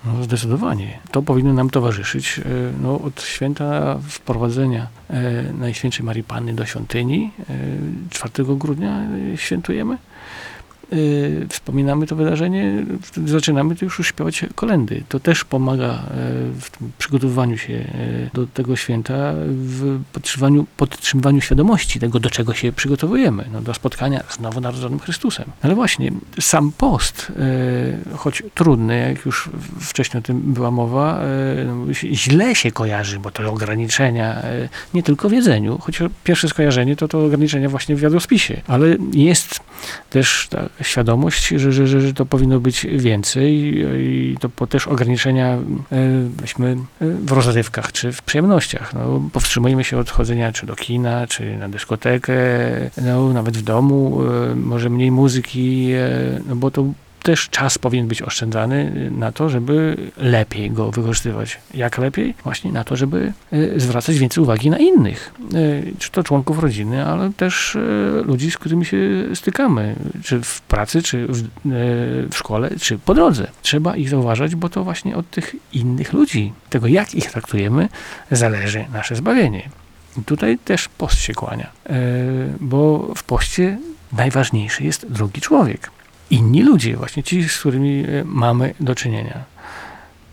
No, 0.04 0.24
zdecydowanie. 0.24 0.98
To 1.10 1.22
powinno 1.22 1.52
nam 1.52 1.70
towarzyszyć 1.70 2.38
e, 2.38 2.42
no, 2.82 3.00
od 3.00 3.22
święta 3.22 3.98
wprowadzenia 4.08 4.86
e, 5.10 5.52
Najświętszej 5.52 6.06
Marii 6.06 6.24
Panny 6.24 6.54
do 6.54 6.66
świątyni. 6.66 7.30
E, 7.40 7.54
4 8.10 8.32
grudnia 8.56 9.00
e, 9.32 9.36
świętujemy. 9.36 9.98
E, 10.92 11.48
Wspominamy 11.48 12.06
to 12.06 12.16
wydarzenie, 12.16 12.86
zaczynamy 13.26 13.76
to 13.76 13.84
już 13.84 14.00
śpiewać 14.02 14.44
kolendy. 14.54 15.02
To 15.08 15.20
też 15.20 15.44
pomaga 15.44 15.86
e, 15.86 15.98
w 16.60 16.70
przygotowywaniu 16.98 17.58
się 17.58 17.74
e, 17.74 18.30
do 18.34 18.46
tego 18.46 18.76
święta, 18.76 19.32
w 19.48 20.00
podtrzymywaniu, 20.12 20.66
podtrzymywaniu 20.76 21.40
świadomości 21.40 22.00
tego, 22.00 22.20
do 22.20 22.30
czego 22.30 22.54
się 22.54 22.72
przygotowujemy, 22.72 23.44
no, 23.52 23.60
do 23.60 23.74
spotkania 23.74 24.22
z 24.28 24.40
nowonarodzonym 24.40 24.98
Chrystusem. 24.98 25.44
Ale 25.62 25.74
właśnie 25.74 26.12
sam 26.40 26.72
post, 26.72 27.32
e, 28.12 28.16
choć 28.16 28.42
trudny, 28.54 28.98
jak 29.08 29.26
już 29.26 29.50
wcześniej 29.80 30.18
o 30.18 30.22
tym 30.22 30.40
była 30.40 30.70
mowa, 30.70 31.20
źle 32.12 32.54
się 32.54 32.70
kojarzy, 32.70 33.18
bo 33.18 33.30
to 33.30 33.52
ograniczenia 33.52 34.42
nie 34.94 35.02
tylko 35.02 35.28
w 35.28 35.32
jedzeniu, 35.32 35.78
choć 35.78 35.98
pierwsze 36.24 36.48
skojarzenie 36.48 36.96
to 36.96 37.08
to 37.08 37.24
ograniczenia 37.24 37.68
właśnie 37.68 37.96
w 37.96 38.02
jadłospisie, 38.02 38.60
ale 38.66 38.96
jest 39.12 39.60
też 40.10 40.48
ta 40.50 40.68
świadomość, 40.82 41.48
że, 41.48 41.72
że, 41.72 41.86
że, 41.86 42.00
że 42.00 42.14
to 42.14 42.26
powinno 42.26 42.60
być 42.60 42.86
więcej 42.90 43.54
i 43.98 44.36
to 44.40 44.48
po 44.48 44.66
też 44.66 44.86
ograniczenia 44.86 45.46
e, 45.48 45.58
weźmy 46.36 46.76
e, 47.00 47.06
w 47.06 47.32
rozrywkach 47.32 47.92
czy 47.92 48.12
w 48.12 48.22
przyjemnościach. 48.22 48.94
No, 48.94 49.22
powstrzymujemy 49.32 49.84
się 49.84 49.98
od 49.98 50.10
chodzenia 50.10 50.52
czy 50.52 50.66
do 50.66 50.76
kina, 50.76 51.26
czy 51.26 51.56
na 51.56 51.68
dyskotekę, 51.68 52.34
no, 53.02 53.32
nawet 53.32 53.56
w 53.56 53.62
domu, 53.62 54.22
e, 54.50 54.54
może 54.54 54.90
mniej 54.90 55.10
muzyki, 55.10 55.90
no 56.46 56.56
bo 56.56 56.70
to 56.70 56.84
też 57.22 57.48
czas 57.48 57.78
powinien 57.78 58.08
być 58.08 58.22
oszczędzany 58.22 59.10
na 59.10 59.32
to, 59.32 59.48
żeby 59.48 59.96
lepiej 60.16 60.70
go 60.70 60.90
wykorzystywać. 60.90 61.58
Jak 61.74 61.98
lepiej? 61.98 62.34
Właśnie 62.44 62.72
na 62.72 62.84
to, 62.84 62.96
żeby 62.96 63.32
e, 63.52 63.80
zwracać 63.80 64.18
więcej 64.18 64.42
uwagi 64.42 64.70
na 64.70 64.78
innych. 64.78 65.34
E, 65.40 65.98
Czy 65.98 66.10
to 66.10 66.22
członków 66.22 66.58
rodziny, 66.58 67.06
ale 67.06 67.32
też 67.32 67.78
ludzi, 68.24 68.50
z 68.50 68.58
którymi 68.58 68.84
się 68.84 68.98
stykamy. 69.34 69.96
Czy 70.24 70.40
w 70.42 70.60
pracy, 70.60 71.02
czy 71.02 71.26
w, 71.26 71.48
w 72.30 72.36
szkole, 72.36 72.70
czy 72.80 72.98
po 72.98 73.14
drodze. 73.14 73.50
Trzeba 73.62 73.96
ich 73.96 74.08
zauważać, 74.08 74.54
bo 74.54 74.68
to 74.68 74.84
właśnie 74.84 75.16
od 75.16 75.30
tych 75.30 75.56
innych 75.72 76.12
ludzi, 76.12 76.52
tego 76.70 76.86
jak 76.86 77.14
ich 77.14 77.30
traktujemy, 77.30 77.88
zależy 78.30 78.84
nasze 78.92 79.16
zbawienie. 79.16 79.68
I 80.18 80.24
tutaj 80.24 80.58
też 80.58 80.88
post 80.88 81.18
się 81.18 81.34
kłania, 81.34 81.70
bo 82.60 83.12
w 83.16 83.22
poście 83.22 83.78
najważniejszy 84.12 84.84
jest 84.84 85.12
drugi 85.12 85.40
człowiek 85.40 85.90
inni 86.30 86.62
ludzie, 86.62 86.96
właśnie 86.96 87.22
ci, 87.22 87.48
z 87.48 87.58
którymi 87.58 88.04
e, 88.08 88.24
mamy 88.24 88.74
do 88.80 88.94
czynienia. 88.94 89.44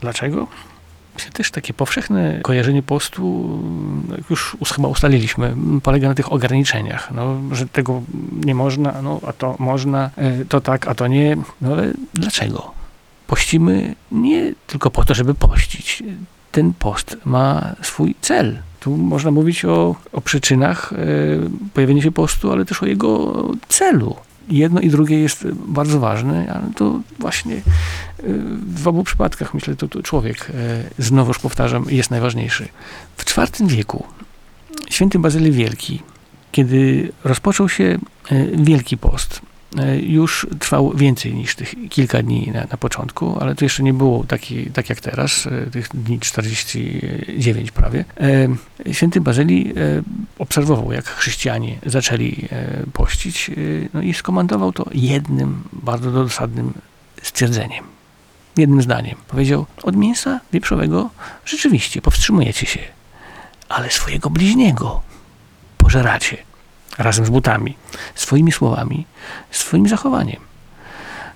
Dlaczego? 0.01 0.47
Myślę, 1.15 1.31
Też 1.31 1.51
takie 1.51 1.73
powszechne 1.73 2.39
kojarzenie 2.43 2.83
postu, 2.83 3.49
jak 4.17 4.29
już 4.29 4.57
chyba 4.75 4.87
ustaliliśmy, 4.87 5.55
polega 5.83 6.07
na 6.07 6.15
tych 6.15 6.31
ograniczeniach, 6.31 7.11
no, 7.11 7.37
że 7.51 7.65
tego 7.65 8.01
nie 8.45 8.55
można, 8.55 9.01
no, 9.01 9.19
a 9.27 9.33
to 9.33 9.55
można, 9.59 10.09
e, 10.15 10.45
to 10.45 10.61
tak, 10.61 10.87
a 10.87 10.95
to 10.95 11.07
nie. 11.07 11.37
No 11.61 11.73
ale 11.73 11.93
dlaczego? 12.13 12.71
Pościmy 13.27 13.95
nie 14.11 14.53
tylko 14.67 14.91
po 14.91 15.03
to, 15.03 15.13
żeby 15.13 15.33
pościć. 15.33 16.03
Ten 16.51 16.73
post 16.73 17.17
ma 17.25 17.75
swój 17.81 18.15
cel. 18.21 18.59
Tu 18.79 18.97
można 18.97 19.31
mówić 19.31 19.65
o, 19.65 19.95
o 20.11 20.21
przyczynach 20.21 20.93
e, 20.93 20.95
pojawienia 21.73 22.01
się 22.01 22.11
postu, 22.11 22.51
ale 22.51 22.65
też 22.65 22.83
o 22.83 22.85
jego 22.85 23.33
celu 23.67 24.15
jedno 24.49 24.81
i 24.81 24.89
drugie 24.89 25.19
jest 25.19 25.47
bardzo 25.51 25.99
ważne, 25.99 26.53
ale 26.53 26.73
to 26.75 26.99
właśnie 27.19 27.55
y, 27.55 27.61
w 28.75 28.87
obu 28.87 29.03
przypadkach 29.03 29.53
myślę, 29.53 29.75
to, 29.75 29.87
to 29.87 30.03
człowiek, 30.03 30.49
y, 30.49 31.03
znowuż 31.03 31.39
powtarzam, 31.39 31.85
jest 31.89 32.11
najważniejszy. 32.11 32.67
W 33.17 33.37
IV 33.37 33.67
wieku 33.67 34.03
święty 34.89 35.19
Bazyli 35.19 35.51
Wielki, 35.51 36.01
kiedy 36.51 37.11
rozpoczął 37.23 37.69
się 37.69 37.97
y, 38.31 38.51
Wielki 38.55 38.97
Post, 38.97 39.41
już 40.01 40.47
trwał 40.59 40.93
więcej 40.93 41.33
niż 41.33 41.55
tych 41.55 41.75
kilka 41.89 42.23
dni 42.23 42.51
na, 42.53 42.61
na 42.61 42.77
początku, 42.77 43.37
ale 43.39 43.55
to 43.55 43.65
jeszcze 43.65 43.83
nie 43.83 43.93
było 43.93 44.23
taki, 44.23 44.65
tak 44.65 44.89
jak 44.89 45.01
teraz, 45.01 45.45
y, 45.45 45.69
tych 45.71 45.89
dni 45.93 46.19
49 46.19 47.71
prawie. 47.71 48.05
Y, 48.85 48.93
Święty 48.93 49.21
Bazyli 49.21 49.73
obserwował, 50.39 50.91
jak 50.91 51.05
chrześcijanie 51.05 51.77
zaczęli 51.85 52.47
e, 52.51 52.83
pościć, 52.93 53.49
e, 53.49 53.53
no 53.93 54.01
i 54.01 54.13
skomandował 54.13 54.73
to 54.73 54.85
jednym 54.93 55.63
bardzo 55.73 56.11
dosadnym 56.11 56.73
stwierdzeniem. 57.21 57.85
Jednym 58.57 58.81
zdaniem. 58.81 59.15
Powiedział, 59.27 59.65
od 59.83 59.95
mięsa 59.95 60.39
wieprzowego 60.53 61.09
rzeczywiście 61.45 62.01
powstrzymujecie 62.01 62.65
się, 62.65 62.79
ale 63.69 63.91
swojego 63.91 64.29
bliźniego 64.29 65.01
pożeracie 65.77 66.37
razem 66.97 67.25
z 67.25 67.29
butami, 67.29 67.77
swoimi 68.15 68.51
słowami, 68.51 69.05
swoim 69.51 69.87
zachowaniem. 69.87 70.39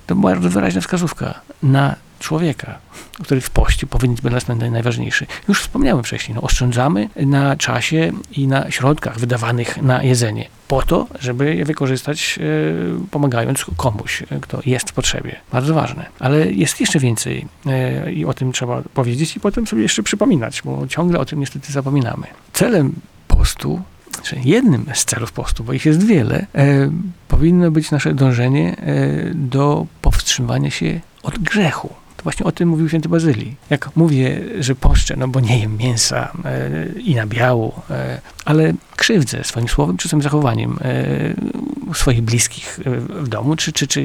To 0.08 0.16
bardzo 0.16 0.50
wyraźna 0.50 0.82
wskazówka 0.82 1.40
na 1.64 1.96
człowieka, 2.20 2.78
który 3.24 3.42
w 3.42 3.50
poście 3.50 3.88
powinien 3.88 4.16
być 4.16 4.22
dla 4.22 4.32
nas 4.32 4.46
naj- 4.46 4.72
najważniejszy. 4.72 5.26
Już 5.48 5.62
wspomniałem 5.62 6.04
wcześniej, 6.04 6.36
no, 6.36 6.42
oszczędzamy 6.42 7.10
na 7.16 7.56
czasie 7.56 8.12
i 8.32 8.48
na 8.48 8.72
środkach 8.72 9.20
wydawanych 9.20 9.82
na 9.82 10.04
jedzenie, 10.04 10.48
po 10.68 10.82
to, 10.82 11.08
żeby 11.20 11.56
je 11.56 11.66
wykorzystać 11.66 12.40
e, 12.40 13.08
pomagając 13.12 13.66
komuś, 13.78 14.24
e, 14.24 14.40
kto 14.42 14.60
jest 14.66 14.90
w 14.90 14.94
potrzebie. 14.94 15.36
Bardzo 15.52 15.74
ważne. 15.74 16.06
Ale 16.20 16.52
jest 16.52 16.80
jeszcze 16.80 17.00
więcej 17.00 17.48
e, 17.66 18.12
i 18.12 18.26
o 18.26 18.34
tym 18.34 18.52
trzeba 18.52 18.82
powiedzieć 18.94 19.38
i 19.38 19.40
potem 19.40 19.68
sobie 19.68 19.82
jeszcze 19.82 20.04
przypominać, 20.04 20.62
bo 20.66 20.88
ciągle 20.88 21.20
o 21.20 21.26
tym 21.26 21.40
niestety 21.40 21.74
zapominamy. 21.74 22.28
Celem 22.54 22.94
postu 23.28 23.82
czy 24.24 24.40
jednym 24.44 24.86
z 24.94 25.06
celów 25.06 25.32
postu, 25.32 25.64
bo 25.64 25.74
ich 25.74 25.86
jest 25.86 26.04
wiele, 26.06 26.46
e, 26.56 26.92
powinno 27.28 27.72
być 27.72 27.92
nasze 27.92 28.14
dążenie 28.14 28.78
e, 28.78 29.34
do 29.34 29.86
powstrzymywania 30.02 30.72
się 30.72 31.00
od 31.24 31.40
grzechu. 31.40 31.90
To 32.18 32.24
właśnie 32.24 32.46
o 32.46 32.52
tym 32.52 32.70
mówił 32.70 32.90
święty 32.90 33.10
Bazylii. 33.10 33.56
Jak 33.70 33.96
mówię, 33.96 34.42
że 34.60 34.76
poszczę, 34.76 35.16
no 35.18 35.28
bo 35.28 35.40
nie 35.40 35.60
jem 35.60 35.78
mięsa 35.78 36.32
e, 36.46 37.00
i 37.00 37.16
nabiału, 37.16 37.74
e, 37.90 38.22
ale 38.46 38.74
krzywdzę 38.96 39.44
swoim 39.44 39.68
słowem 39.68 39.98
czy 39.98 40.08
swoim 40.08 40.24
zachowaniem 40.24 40.80
e, 40.82 41.94
swoich 41.94 42.22
bliskich 42.22 42.80
e, 42.86 42.92
w 43.00 43.28
domu 43.28 43.56
czy, 43.56 43.74
czy, 43.74 43.88
czy 43.88 44.02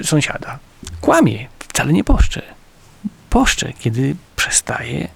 e, 0.00 0.04
sąsiada. 0.04 0.58
Kłamie, 1.00 1.46
wcale 1.58 1.92
nie 1.92 2.04
poszczę. 2.04 2.42
Poszczę, 3.30 3.72
kiedy 3.72 4.16
przestaję 4.36 5.08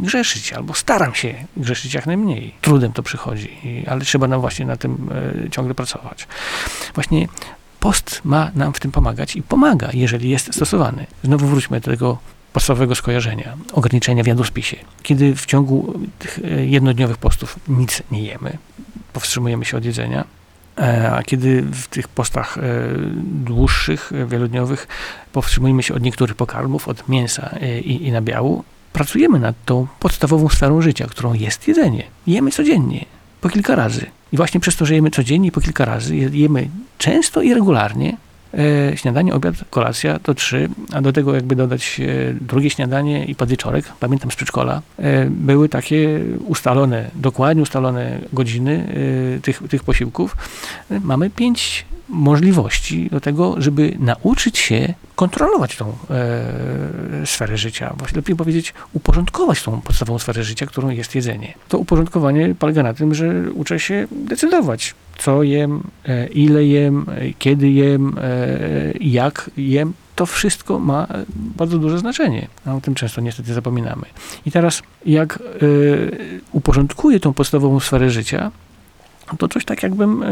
grzeszyć, 0.00 0.52
albo 0.52 0.74
staram 0.74 1.14
się 1.14 1.34
grzeszyć 1.56 1.94
jak 1.94 2.06
najmniej. 2.06 2.54
Trudem 2.60 2.92
to 2.92 3.02
przychodzi, 3.02 3.84
ale 3.86 4.00
trzeba 4.00 4.28
nam 4.28 4.40
właśnie 4.40 4.66
na 4.66 4.76
tym 4.76 5.08
e, 5.46 5.50
ciągle 5.50 5.74
pracować. 5.74 6.26
Właśnie 6.94 7.28
post 7.80 8.20
ma 8.24 8.50
nam 8.54 8.72
w 8.72 8.80
tym 8.80 8.92
pomagać 8.92 9.36
i 9.36 9.42
pomaga, 9.42 9.88
jeżeli 9.92 10.30
jest 10.30 10.54
stosowany. 10.54 11.06
Znowu 11.24 11.46
wróćmy 11.46 11.80
do 11.80 11.90
tego 11.90 12.18
podstawowego 12.52 12.94
skojarzenia, 12.94 13.56
ograniczenia 13.72 14.22
w 14.22 14.26
jadłospisie. 14.26 14.76
Kiedy 15.02 15.34
w 15.34 15.46
ciągu 15.46 16.00
tych 16.18 16.38
e, 16.44 16.66
jednodniowych 16.66 17.16
postów 17.16 17.58
nic 17.68 18.02
nie 18.10 18.22
jemy, 18.22 18.58
powstrzymujemy 19.12 19.64
się 19.64 19.76
od 19.76 19.84
jedzenia, 19.84 20.24
e, 20.78 21.12
a 21.12 21.22
kiedy 21.22 21.62
w 21.62 21.86
tych 21.86 22.08
postach 22.08 22.58
e, 22.58 22.62
dłuższych, 23.24 24.12
e, 24.12 24.26
wielodniowych 24.26 24.88
powstrzymujemy 25.32 25.82
się 25.82 25.94
od 25.94 26.02
niektórych 26.02 26.36
pokarmów, 26.36 26.88
od 26.88 27.08
mięsa 27.08 27.50
e, 27.60 27.80
i, 27.80 28.06
i 28.06 28.12
nabiału, 28.12 28.64
pracujemy 29.00 29.38
nad 29.38 29.54
tą 29.64 29.86
podstawową 30.00 30.48
sferą 30.48 30.80
życia, 30.82 31.06
którą 31.06 31.34
jest 31.34 31.68
jedzenie. 31.68 32.02
Jemy 32.26 32.50
codziennie, 32.50 33.04
po 33.40 33.48
kilka 33.48 33.74
razy. 33.74 34.06
I 34.32 34.36
właśnie 34.36 34.60
przez 34.60 34.76
to, 34.76 34.86
że 34.86 34.94
jemy 34.94 35.10
codziennie 35.10 35.52
po 35.52 35.60
kilka 35.60 35.84
razy, 35.84 36.16
je- 36.16 36.30
jemy 36.32 36.68
często 36.98 37.42
i 37.42 37.54
regularnie, 37.54 38.16
e, 38.92 38.96
śniadanie, 38.96 39.34
obiad, 39.34 39.54
kolacja 39.70 40.18
to 40.18 40.34
trzy, 40.34 40.68
a 40.92 41.00
do 41.02 41.12
tego 41.12 41.34
jakby 41.34 41.56
dodać 41.56 42.00
e, 42.00 42.34
drugie 42.40 42.70
śniadanie 42.70 43.24
i 43.24 43.34
podwieczorek, 43.34 43.84
pamiętam 44.00 44.30
z 44.30 44.36
przedszkola, 44.36 44.82
e, 44.98 45.26
były 45.30 45.68
takie 45.68 46.20
ustalone, 46.46 47.10
dokładnie 47.14 47.62
ustalone 47.62 48.18
godziny 48.32 48.86
e, 49.36 49.40
tych, 49.40 49.62
tych 49.70 49.84
posiłków. 49.84 50.36
E, 50.90 51.00
Mamy 51.00 51.30
pięć 51.30 51.84
możliwości 52.08 53.10
do 53.10 53.20
tego, 53.20 53.54
żeby 53.58 53.96
nauczyć 53.98 54.58
się 54.58 54.94
kontrolować 55.16 55.76
tą 55.76 55.86
e, 56.10 57.26
sferę 57.26 57.58
życia, 57.58 57.94
właśnie 57.98 58.16
lepiej 58.16 58.36
powiedzieć, 58.36 58.74
uporządkować 58.92 59.62
tą 59.62 59.80
podstawową 59.80 60.18
sferę 60.18 60.44
życia, 60.44 60.66
którą 60.66 60.88
jest 60.88 61.14
jedzenie. 61.14 61.54
To 61.68 61.78
uporządkowanie 61.78 62.54
polega 62.58 62.82
na 62.82 62.94
tym, 62.94 63.14
że 63.14 63.34
uczę 63.54 63.80
się 63.80 64.06
decydować, 64.10 64.94
co 65.18 65.42
jem, 65.42 65.82
e, 66.04 66.26
ile 66.26 66.64
jem, 66.64 67.06
e, 67.08 67.32
kiedy 67.38 67.70
jem, 67.70 68.16
e, 68.18 68.92
jak 69.00 69.50
jem. 69.56 69.92
To 70.16 70.26
wszystko 70.26 70.78
ma 70.78 71.06
e, 71.10 71.24
bardzo 71.36 71.78
duże 71.78 71.98
znaczenie. 71.98 72.48
A 72.66 72.74
o 72.74 72.80
tym 72.80 72.94
często 72.94 73.20
niestety 73.20 73.54
zapominamy. 73.54 74.02
I 74.46 74.50
teraz, 74.50 74.82
jak 75.06 75.38
uporządkuję 76.52 77.20
tą 77.20 77.32
podstawową 77.32 77.80
sferę 77.80 78.10
życia, 78.10 78.50
to 79.38 79.48
coś 79.48 79.64
tak 79.64 79.82
jakbym 79.82 80.22
e, 80.22 80.28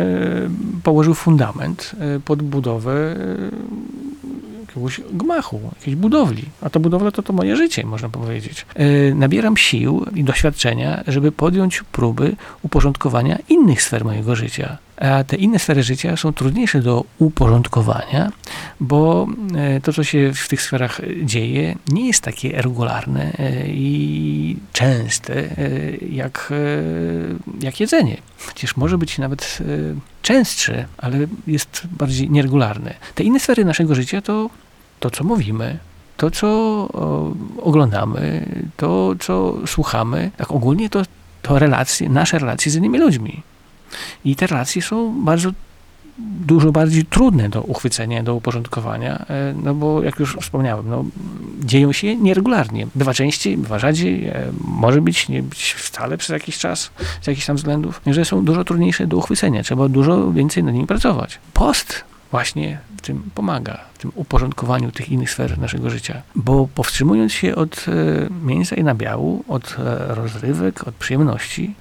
położył 0.82 1.14
fundament 1.14 1.92
e, 1.98 2.20
pod 2.20 2.42
budowę 2.42 2.92
e, 2.92 4.53
jakiegoś 4.74 5.00
gmachu, 5.12 5.60
jakiejś 5.78 5.96
budowli. 5.96 6.42
A 6.60 6.70
ta 6.70 6.80
budowla 6.80 7.10
to 7.10 7.22
to 7.22 7.32
moje 7.32 7.56
życie, 7.56 7.86
można 7.86 8.08
powiedzieć. 8.08 8.66
E, 8.74 9.14
nabieram 9.14 9.56
sił 9.56 10.06
i 10.14 10.24
doświadczenia, 10.24 11.04
żeby 11.06 11.32
podjąć 11.32 11.82
próby 11.92 12.36
uporządkowania 12.62 13.38
innych 13.48 13.82
sfer 13.82 14.04
mojego 14.04 14.36
życia. 14.36 14.78
A 14.96 15.24
te 15.24 15.36
inne 15.36 15.58
sfery 15.58 15.82
życia 15.82 16.16
są 16.16 16.32
trudniejsze 16.32 16.80
do 16.80 17.04
uporządkowania, 17.18 18.32
bo 18.80 19.26
e, 19.56 19.80
to, 19.80 19.92
co 19.92 20.04
się 20.04 20.32
w 20.34 20.48
tych 20.48 20.62
sferach 20.62 21.00
dzieje, 21.22 21.76
nie 21.88 22.06
jest 22.06 22.20
takie 22.20 22.62
regularne 22.62 23.32
e, 23.38 23.66
i 23.68 24.56
częste 24.72 25.34
jak, 26.10 26.52
jak 27.60 27.80
jedzenie. 27.80 28.16
Przecież 28.46 28.76
może 28.76 28.98
być 28.98 29.18
nawet 29.18 29.58
częstsze, 30.22 30.86
ale 30.98 31.18
jest 31.46 31.82
bardziej 31.90 32.30
nieregularne. 32.30 32.94
Te 33.14 33.24
inne 33.24 33.40
sfery 33.40 33.64
naszego 33.64 33.94
życia 33.94 34.22
to 34.22 34.50
to, 35.04 35.10
co 35.10 35.24
mówimy, 35.24 35.78
to, 36.16 36.30
co 36.30 36.48
oglądamy, 37.62 38.46
to, 38.76 39.14
co 39.20 39.54
słuchamy. 39.66 40.30
Tak 40.36 40.50
ogólnie 40.50 40.88
to, 40.90 41.02
to 41.42 41.58
relacje, 41.58 42.08
nasze 42.08 42.38
relacje 42.38 42.72
z 42.72 42.74
innymi 42.74 42.98
ludźmi. 42.98 43.42
I 44.24 44.36
te 44.36 44.46
relacje 44.46 44.82
są 44.82 45.24
bardzo 45.24 45.50
dużo 46.18 46.72
bardziej 46.72 47.04
trudne 47.04 47.48
do 47.48 47.62
uchwycenia, 47.62 48.22
do 48.22 48.34
uporządkowania, 48.34 49.26
e, 49.28 49.54
no 49.62 49.74
bo 49.74 50.02
jak 50.02 50.18
już 50.18 50.36
wspomniałem, 50.40 50.88
no, 50.88 51.04
dzieją 51.64 51.92
się 51.92 52.16
nieregularnie. 52.16 52.86
Bywa 52.94 53.14
częściej, 53.14 53.56
bywa 53.56 53.78
rzadziej, 53.78 54.24
e, 54.24 54.52
może 54.60 55.00
być, 55.00 55.28
nie 55.28 55.42
być 55.42 55.72
wcale 55.72 56.18
przez 56.18 56.30
jakiś 56.30 56.58
czas, 56.58 56.90
z 57.22 57.26
jakichś 57.26 57.46
tam 57.46 57.56
względów, 57.56 58.00
że 58.06 58.24
są 58.24 58.44
dużo 58.44 58.64
trudniejsze 58.64 59.06
do 59.06 59.16
uchwycenia. 59.16 59.62
Trzeba 59.62 59.88
dużo 59.88 60.32
więcej 60.32 60.64
nad 60.64 60.74
nimi 60.74 60.86
pracować. 60.86 61.38
Post 61.52 62.04
właśnie 62.34 62.78
w 62.96 63.00
tym 63.00 63.30
pomaga, 63.34 63.80
w 63.94 63.98
tym 63.98 64.12
uporządkowaniu 64.14 64.92
tych 64.92 65.08
innych 65.08 65.30
sfer 65.30 65.58
naszego 65.58 65.90
życia. 65.90 66.22
Bo 66.34 66.68
powstrzymując 66.74 67.32
się 67.32 67.54
od 67.54 67.86
e, 67.88 67.92
mięsa 68.46 68.76
i 68.76 68.84
nabiału, 68.84 69.44
od 69.48 69.76
e, 69.78 70.14
rozrywek, 70.14 70.88
od 70.88 70.94
przyjemności 70.94 71.74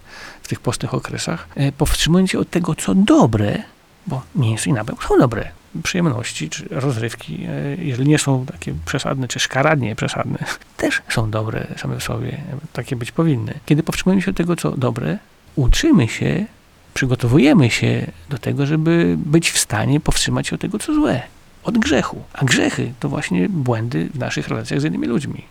w 0.43 0.47
tych 0.47 0.59
postnych 0.59 0.93
okresach, 0.93 1.47
e, 1.55 1.71
powstrzymując 1.71 2.31
się 2.31 2.39
od 2.39 2.49
tego, 2.49 2.75
co 2.75 2.95
dobre, 2.95 3.63
bo 4.07 4.21
mięso 4.35 4.69
i 4.69 4.73
nabiał 4.73 4.97
są 5.07 5.17
dobre. 5.17 5.49
Przyjemności 5.83 6.49
czy 6.49 6.67
rozrywki, 6.71 7.47
jeżeli 7.77 8.09
nie 8.09 8.19
są 8.19 8.45
takie 8.45 8.73
przesadne, 8.85 9.27
czy 9.27 9.39
szkaradnie 9.39 9.95
przesadne, 9.95 10.39
też 10.77 11.01
są 11.09 11.31
dobre 11.31 11.67
same 11.77 11.99
w 11.99 12.03
sobie. 12.03 12.41
Takie 12.73 12.95
być 12.95 13.11
powinny. 13.11 13.53
Kiedy 13.65 13.83
powstrzymujemy 13.83 14.21
się 14.21 14.31
od 14.31 14.37
tego, 14.37 14.55
co 14.55 14.71
dobre, 14.71 15.17
uczymy 15.55 16.07
się 16.07 16.45
przygotowujemy 16.93 17.69
się 17.69 18.11
do 18.29 18.37
tego, 18.37 18.65
żeby 18.65 19.15
być 19.25 19.51
w 19.51 19.59
stanie 19.59 19.99
powstrzymać 19.99 20.47
się 20.47 20.55
od 20.55 20.61
tego, 20.61 20.79
co 20.79 20.93
złe, 20.93 21.21
od 21.63 21.77
grzechu. 21.77 22.23
A 22.33 22.45
grzechy 22.45 22.93
to 22.99 23.09
właśnie 23.09 23.49
błędy 23.49 24.09
w 24.13 24.19
naszych 24.19 24.47
relacjach 24.47 24.81
z 24.81 24.83
innymi 24.83 25.07
ludźmi. 25.07 25.43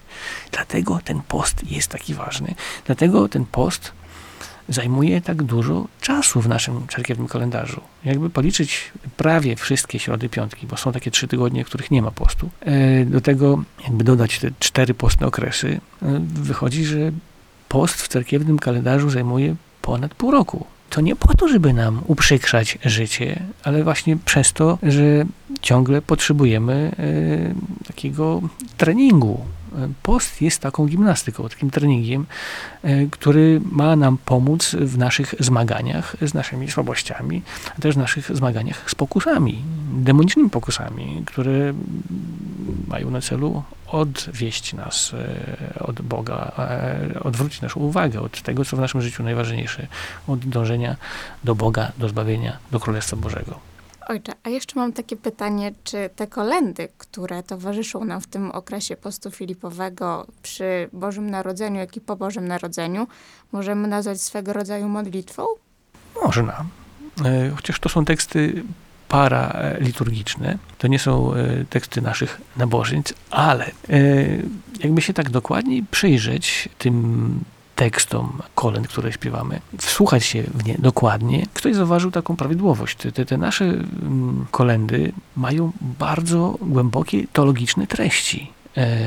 Dlatego 0.53 1.01
ten 1.05 1.21
post 1.29 1.71
jest 1.71 1.89
taki 1.89 2.15
ważny. 2.15 2.55
Dlatego 2.87 3.29
ten 3.29 3.45
post 3.45 3.93
zajmuje 4.69 5.21
tak 5.21 5.43
dużo 5.43 5.87
czasu 6.01 6.41
w 6.41 6.49
naszym 6.49 6.87
cerkiewnym 6.89 7.29
kalendarzu. 7.29 7.81
Jakby 8.05 8.31
policzyć 8.31 8.93
prawie 9.17 9.57
wszystkie 9.57 9.99
środy 9.99 10.29
piątki, 10.29 10.67
bo 10.67 10.77
są 10.77 10.93
takie 10.93 11.11
trzy 11.11 11.29
tygodnie, 11.29 11.65
w 11.65 11.67
których 11.67 11.91
nie 11.91 12.03
ma 12.03 12.11
postu. 12.11 12.51
e, 12.61 13.05
Do 13.05 13.21
tego 13.21 13.63
jakby 13.85 14.05
dodać 14.05 14.39
te 14.39 14.51
cztery 14.59 14.95
postne 14.95 15.27
okresy, 15.27 15.81
e, 16.03 16.21
wychodzi, 16.35 16.85
że 16.85 16.99
post 17.69 18.03
w 18.03 18.09
cerkiewnym 18.09 18.59
kalendarzu 18.59 19.11
zajmuje 19.11 19.55
ponad 19.83 20.15
pół 20.15 20.31
roku. 20.31 20.67
To 20.93 21.01
nie 21.01 21.17
po 21.17 21.35
to, 21.35 21.49
żeby 21.49 21.73
nam 21.73 22.03
uprzykrzać 22.07 22.79
życie, 22.85 23.43
ale 23.65 23.85
właśnie 23.85 24.17
przez 24.17 24.53
to, 24.53 24.79
że 24.83 25.25
ciągle 25.61 26.03
potrzebujemy 26.03 26.93
e, 26.99 27.87
takiego 27.87 28.41
treningu. 28.77 29.45
Post 30.03 30.43
jest 30.43 30.61
taką 30.61 30.87
gimnastyką, 30.87 31.49
takim 31.49 31.71
treningiem, 31.71 32.27
e, 32.83 33.07
który 33.07 33.61
ma 33.71 33.97
nam 33.97 34.19
pomóc 34.25 34.77
w 34.81 34.99
naszych 34.99 35.35
zmaganiach 35.41 36.17
z 36.23 36.35
naszymi 36.35 36.71
słabościami, 36.71 37.43
a 37.79 37.81
też 37.81 37.95
w 37.95 37.99
naszych 37.99 38.37
zmaganiach 38.37 38.91
z 38.91 38.95
pokusami, 38.95 39.63
demonicznymi 39.93 40.51
pokusami, 40.51 41.23
które 41.27 41.75
mają 42.89 43.11
na 43.11 43.21
celu 43.21 43.63
odwieść 43.87 44.73
nas 44.73 45.15
e, 45.15 45.85
od 45.85 46.01
Boga, 46.03 46.53
odwrócić 47.25 47.61
naszą 47.61 47.81
uwagę 47.81 48.21
od 48.21 48.43
tego, 48.43 48.65
co 48.65 48.77
w 48.77 48.81
naszym 48.81 49.03
życiu 49.03 49.23
najważniejsze, 49.23 49.87
od 50.29 50.39
dążenia 50.39 50.97
do 51.45 51.55
Boga, 51.55 51.93
do 51.99 52.09
zbawienia, 52.09 52.59
do 52.71 52.81
Królestwa 52.81 53.17
Bożego. 53.17 53.73
Ojcze, 54.09 54.33
a 54.43 54.49
jeszcze 54.49 54.81
mam 54.81 54.93
takie 54.93 55.17
pytanie, 55.17 55.73
czy 55.85 56.11
te 56.17 56.27
kolendy, 56.27 56.89
które 56.99 57.43
towarzyszą 57.43 58.05
nam 58.05 58.21
w 58.21 58.27
tym 58.27 58.51
okresie 58.51 58.97
postu 58.97 59.31
filipowego 59.31 60.27
przy 60.43 60.89
Bożym 60.93 61.31
Narodzeniu, 61.31 61.81
jak 61.81 61.97
i 61.97 62.01
po 62.01 62.17
Bożym 62.17 62.49
Narodzeniu, 62.49 63.07
możemy 63.53 63.89
nazwać 63.89 64.23
swego 64.23 64.53
rodzaju 64.53 64.89
modlitwą? 64.89 65.47
Można. 66.25 66.65
E, 67.25 67.51
Chociaż 67.51 67.81
to 67.81 67.89
są 67.89 68.05
teksty 68.05 68.63
paraliturgiczne, 69.13 70.59
to 70.79 70.89
nie 70.89 70.99
są 70.99 71.35
e, 71.35 71.65
teksty 71.65 72.03
naszych 72.03 72.41
nabożeństw, 72.57 73.15
ale 73.31 73.67
e, 73.67 73.71
jakby 74.81 75.03
się 75.03 75.13
tak 75.13 75.31
dokładniej 75.31 75.85
przyjrzeć 75.91 76.69
tym 76.79 77.41
tekstom 77.77 78.39
kolęd, 78.55 78.89
które 78.89 79.13
śpiewamy, 79.13 79.61
wsłuchać 79.79 80.25
się 80.25 80.43
w 80.43 80.65
nie 80.65 80.75
dokładnie, 80.79 81.47
ktoś 81.55 81.75
zauważył 81.75 82.11
taką 82.11 82.37
prawidłowość. 82.37 82.97
Te, 82.97 83.13
te, 83.13 83.25
te 83.25 83.39
nasze 83.39 83.65
mm, 83.65 84.47
kolendy 84.51 85.13
mają 85.37 85.73
bardzo 85.99 86.59
głębokie 86.61 87.27
teologiczne 87.33 87.87
treści. 87.87 88.51
E, 88.77 88.99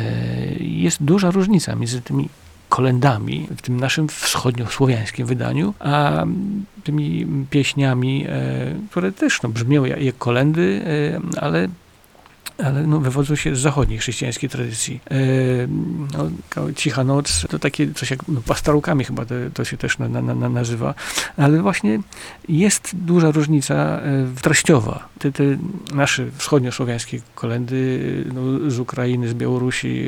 Jest 0.60 1.04
duża 1.04 1.32
różnica 1.32 1.76
między 1.76 2.02
tymi 2.02 2.30
kolendami 2.76 3.48
w 3.58 3.62
tym 3.62 3.80
naszym 3.80 4.08
wschodniosłowiańskim 4.08 5.26
wydaniu, 5.26 5.74
a 5.80 6.24
tymi 6.84 7.28
pieśniami, 7.50 8.26
e, 8.30 8.76
które 8.92 9.12
też 9.12 9.42
no, 9.42 9.50
brzmią 9.50 9.86
jak, 9.86 10.18
kolendy, 10.18 10.82
e, 10.86 11.42
ale 11.42 11.68
ale 12.58 12.88
no, 12.88 13.00
wywodzą 13.00 13.36
się 13.36 13.56
z 13.56 13.60
zachodniej 13.60 14.00
chrześcijańskiej 14.00 14.50
tradycji. 14.50 15.00
E, 15.12 15.18
no, 16.18 16.30
cicha 16.76 17.04
noc 17.04 17.46
to 17.50 17.60
takie 17.60 17.94
coś 17.94 18.12
jak 18.12 18.28
no, 18.28 18.42
pastorałkami 18.42 19.04
chyba 19.04 19.26
to, 19.26 19.36
to 19.54 19.66
się 19.66 19.78
też 19.78 19.98
na, 19.98 20.10
na, 20.10 20.22
na, 20.22 20.50
nazywa, 20.50 20.94
ale 21.38 21.62
właśnie 21.62 22.00
jest 22.50 22.96
duża 22.96 23.32
różnica 23.32 23.76
e, 23.76 24.02
treściowa. 24.42 25.08
Te, 25.20 25.32
te 25.32 25.44
nasze 25.94 26.26
wschodniosłowiańskie 26.38 27.20
kolendy 27.36 28.00
no, 28.34 28.72
z 28.72 28.80
Ukrainy, 28.80 29.28
z 29.28 29.34
Białorusi 29.34 30.08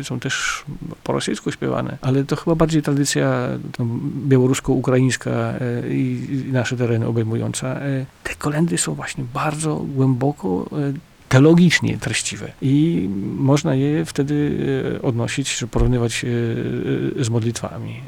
e, 0.00 0.04
są 0.04 0.20
też 0.20 0.64
po 1.04 1.12
rosyjsku 1.12 1.52
śpiewane, 1.52 1.98
ale 2.00 2.24
to 2.24 2.36
chyba 2.36 2.54
bardziej 2.54 2.82
tradycja 2.82 3.48
no, 3.78 3.86
białorusko-ukraińska 4.26 5.30
e, 5.30 5.88
i, 5.88 6.26
i 6.48 6.52
nasze 6.52 6.76
tereny 6.76 7.06
obejmująca. 7.06 7.68
E, 7.68 8.06
te 8.24 8.34
kolendy 8.34 8.78
są 8.78 8.94
właśnie 8.94 9.24
bardzo 9.34 9.76
głęboko 9.76 10.66
e, 10.72 11.13
teologicznie 11.34 11.98
treściwe 11.98 12.52
i 12.62 13.08
można 13.36 13.74
je 13.74 14.04
wtedy 14.04 14.58
e, 14.96 15.02
odnosić, 15.02 15.56
czy 15.56 15.66
porównywać 15.66 16.24
e, 16.24 16.28
e, 17.20 17.24
z 17.24 17.28
modlitwami, 17.28 18.00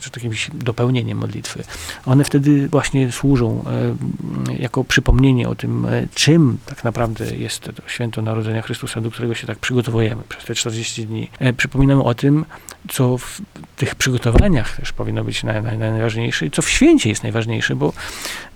czy 0.00 0.10
jakimś 0.16 0.50
dopełnieniem 0.54 1.18
modlitwy. 1.18 1.62
One 2.06 2.24
wtedy 2.24 2.68
właśnie 2.68 3.12
służą 3.12 3.64
jako 4.58 4.84
przypomnienie 4.84 5.48
o 5.48 5.54
tym, 5.54 5.86
czym 6.14 6.58
tak 6.66 6.84
naprawdę 6.84 7.36
jest 7.36 7.60
to 7.60 7.72
święto 7.86 8.22
Narodzenia 8.22 8.62
Chrystusa, 8.62 9.00
do 9.00 9.10
którego 9.10 9.34
się 9.34 9.46
tak 9.46 9.58
przygotowujemy 9.58 10.22
przez 10.28 10.44
te 10.44 10.54
40 10.54 11.06
dni. 11.06 11.30
Przypominamy 11.56 12.02
o 12.02 12.14
tym, 12.14 12.44
co 12.88 13.18
w 13.18 13.40
tych 13.76 13.94
przygotowaniach 13.94 14.76
też 14.76 14.92
powinno 14.92 15.24
być 15.24 15.44
naj, 15.44 15.62
naj, 15.62 15.78
najważniejsze 15.78 16.46
i 16.46 16.50
co 16.50 16.62
w 16.62 16.70
święcie 16.70 17.08
jest 17.08 17.22
najważniejsze, 17.22 17.76
bo 17.76 17.92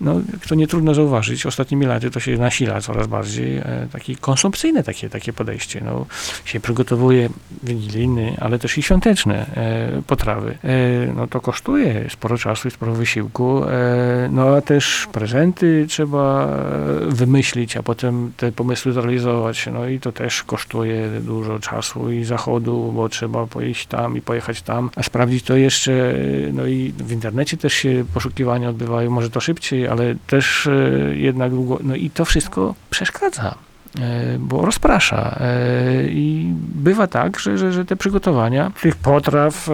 no, 0.01 0.21
to 0.49 0.55
nie 0.55 0.67
trudno 0.67 0.95
zauważyć, 0.95 1.47
ostatnimi 1.47 1.87
laty 1.87 2.11
to 2.11 2.21
się 2.21 2.37
nasila 2.37 2.81
coraz 2.81 3.07
bardziej 3.07 3.57
e, 3.57 3.89
takie 3.93 4.17
konsumpcyjne 4.17 4.83
takie, 4.83 5.11
takie 5.11 5.33
podejście. 5.33 5.81
No, 5.85 6.07
się 6.45 6.61
przygotowuje 6.61 7.29
wigilijny, 7.63 8.37
ale 8.41 8.59
też 8.59 8.79
i 8.79 8.83
świąteczne 8.83 9.47
e, 9.57 10.03
potrawy. 10.07 10.59
E, 10.65 11.13
no 11.17 11.27
to 11.27 11.41
kosztuje 11.41 12.11
sporo 12.11 12.39
czasu 12.39 12.69
i 12.69 12.71
sporo 12.71 12.95
wysiłku, 12.95 13.65
e, 13.65 14.29
no 14.33 14.57
a 14.57 14.61
też 14.61 15.09
prezenty 15.13 15.87
trzeba 15.89 16.47
e, 16.47 17.07
wymyślić, 17.07 17.77
a 17.77 17.83
potem 17.83 18.33
te 18.37 18.53
pomysły 18.53 18.93
zrealizować, 18.93 19.69
no 19.73 19.89
i 19.89 20.01
to 20.01 20.13
też 20.13 20.43
kosztuje 20.43 21.09
dużo 21.21 21.59
czasu 21.59 22.13
i 22.13 22.25
zachodu, 22.25 22.93
bo 22.95 23.09
trzeba 23.09 23.47
pojeść 23.47 23.87
tam 23.87 24.17
i 24.17 24.21
pojechać 24.25 24.63
tam, 24.63 24.91
a 24.97 25.03
sprawdzić 25.03 25.43
to 25.43 25.57
jeszcze, 25.57 26.15
no 26.53 26.67
i 26.67 26.95
w 26.99 27.13
internecie 27.13 27.57
też 27.57 27.73
się 27.73 28.05
poszukiwania 28.15 28.69
odbywają, 28.69 29.11
może 29.11 29.31
to 29.31 29.41
szybciej, 29.41 29.89
ale 29.89 30.15
też 30.27 30.67
e, 30.67 30.71
jednak 31.17 31.51
długo, 31.51 31.79
no 31.83 31.95
i 31.95 32.11
to 32.11 32.25
wszystko 32.25 32.75
przeszkadza 32.91 33.55
e, 34.01 34.39
bo 34.39 34.67
rozprasza. 34.67 35.39
e, 35.41 36.09
I 36.09 36.53
bywa 36.75 37.07
tak, 37.07 37.39
że, 37.39 37.59
że, 37.59 37.73
że 37.73 37.85
te 37.85 37.97
przygotowania 37.97 38.73
tych 38.83 38.97
potraw 38.97 39.69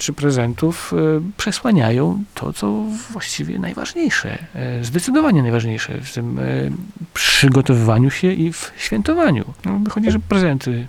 czy 0.00 0.12
prezentów 0.12 0.92
przesłaniają 1.36 2.24
to, 2.34 2.52
co 2.52 2.84
właściwie 3.10 3.58
najważniejsze, 3.58 4.38
zdecydowanie 4.82 5.42
najważniejsze 5.42 6.00
w 6.00 6.12
tym 6.12 6.40
przygotowywaniu 7.14 8.10
się 8.10 8.32
i 8.32 8.52
w 8.52 8.72
świętowaniu. 8.76 9.44
No, 9.64 9.78
wychodzi, 9.78 10.10
że 10.10 10.18
prezenty 10.18 10.86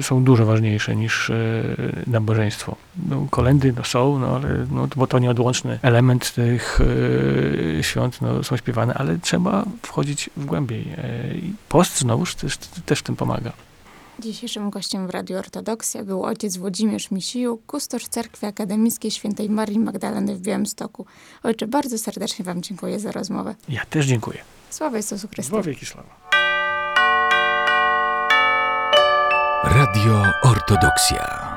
są 0.00 0.24
dużo 0.24 0.46
ważniejsze 0.46 0.96
niż 0.96 1.30
e, 1.30 1.34
nabożeństwo. 2.06 2.76
No, 3.08 3.26
kolendy 3.30 3.72
no, 3.76 3.84
są, 3.84 4.18
no, 4.18 4.36
ale, 4.36 4.66
no, 4.70 4.88
bo 4.96 5.06
to 5.06 5.18
nieodłączny 5.18 5.78
element 5.82 6.34
tych 6.34 6.80
e, 7.78 7.82
świąt 7.82 8.20
no, 8.22 8.44
są 8.44 8.56
śpiewane, 8.56 8.94
ale 8.94 9.18
trzeba 9.18 9.64
wchodzić 9.82 10.30
w 10.36 10.44
głębiej. 10.44 10.86
I 11.34 11.52
post 11.68 11.98
znowuż 11.98 12.34
też, 12.34 12.56
też 12.86 12.98
w 12.98 13.02
tym 13.02 13.16
pomaga. 13.16 13.52
Dzisiejszym 14.18 14.70
gościem 14.70 15.06
w 15.06 15.10
Radiu 15.10 15.38
Ortodoksja 15.38 16.04
był 16.04 16.24
ojciec 16.24 16.56
Włodzimierz 16.56 17.10
Misiu, 17.10 17.58
kustosz 17.66 18.08
Cerkwi 18.08 18.46
Akademickiej 18.46 19.10
Świętej 19.10 19.50
Marii 19.50 19.78
Magdaleny 19.78 20.36
w 20.36 20.40
Białymstoku. 20.40 21.06
Ojcze, 21.42 21.66
bardzo 21.66 21.98
serdecznie 21.98 22.44
Wam 22.44 22.62
dziękuję 22.62 23.00
za 23.00 23.12
rozmowę. 23.12 23.54
Ja 23.68 23.84
też 23.84 24.06
dziękuję. 24.06 24.38
Sława 24.70 24.96
Jezusu 24.96 25.28
Chrystu. 25.28 25.50
Sława 25.50 25.62
wieki 25.62 25.86
sława. 25.86 26.41
Radio 29.64 30.26
Ortodoksja. 30.42 31.51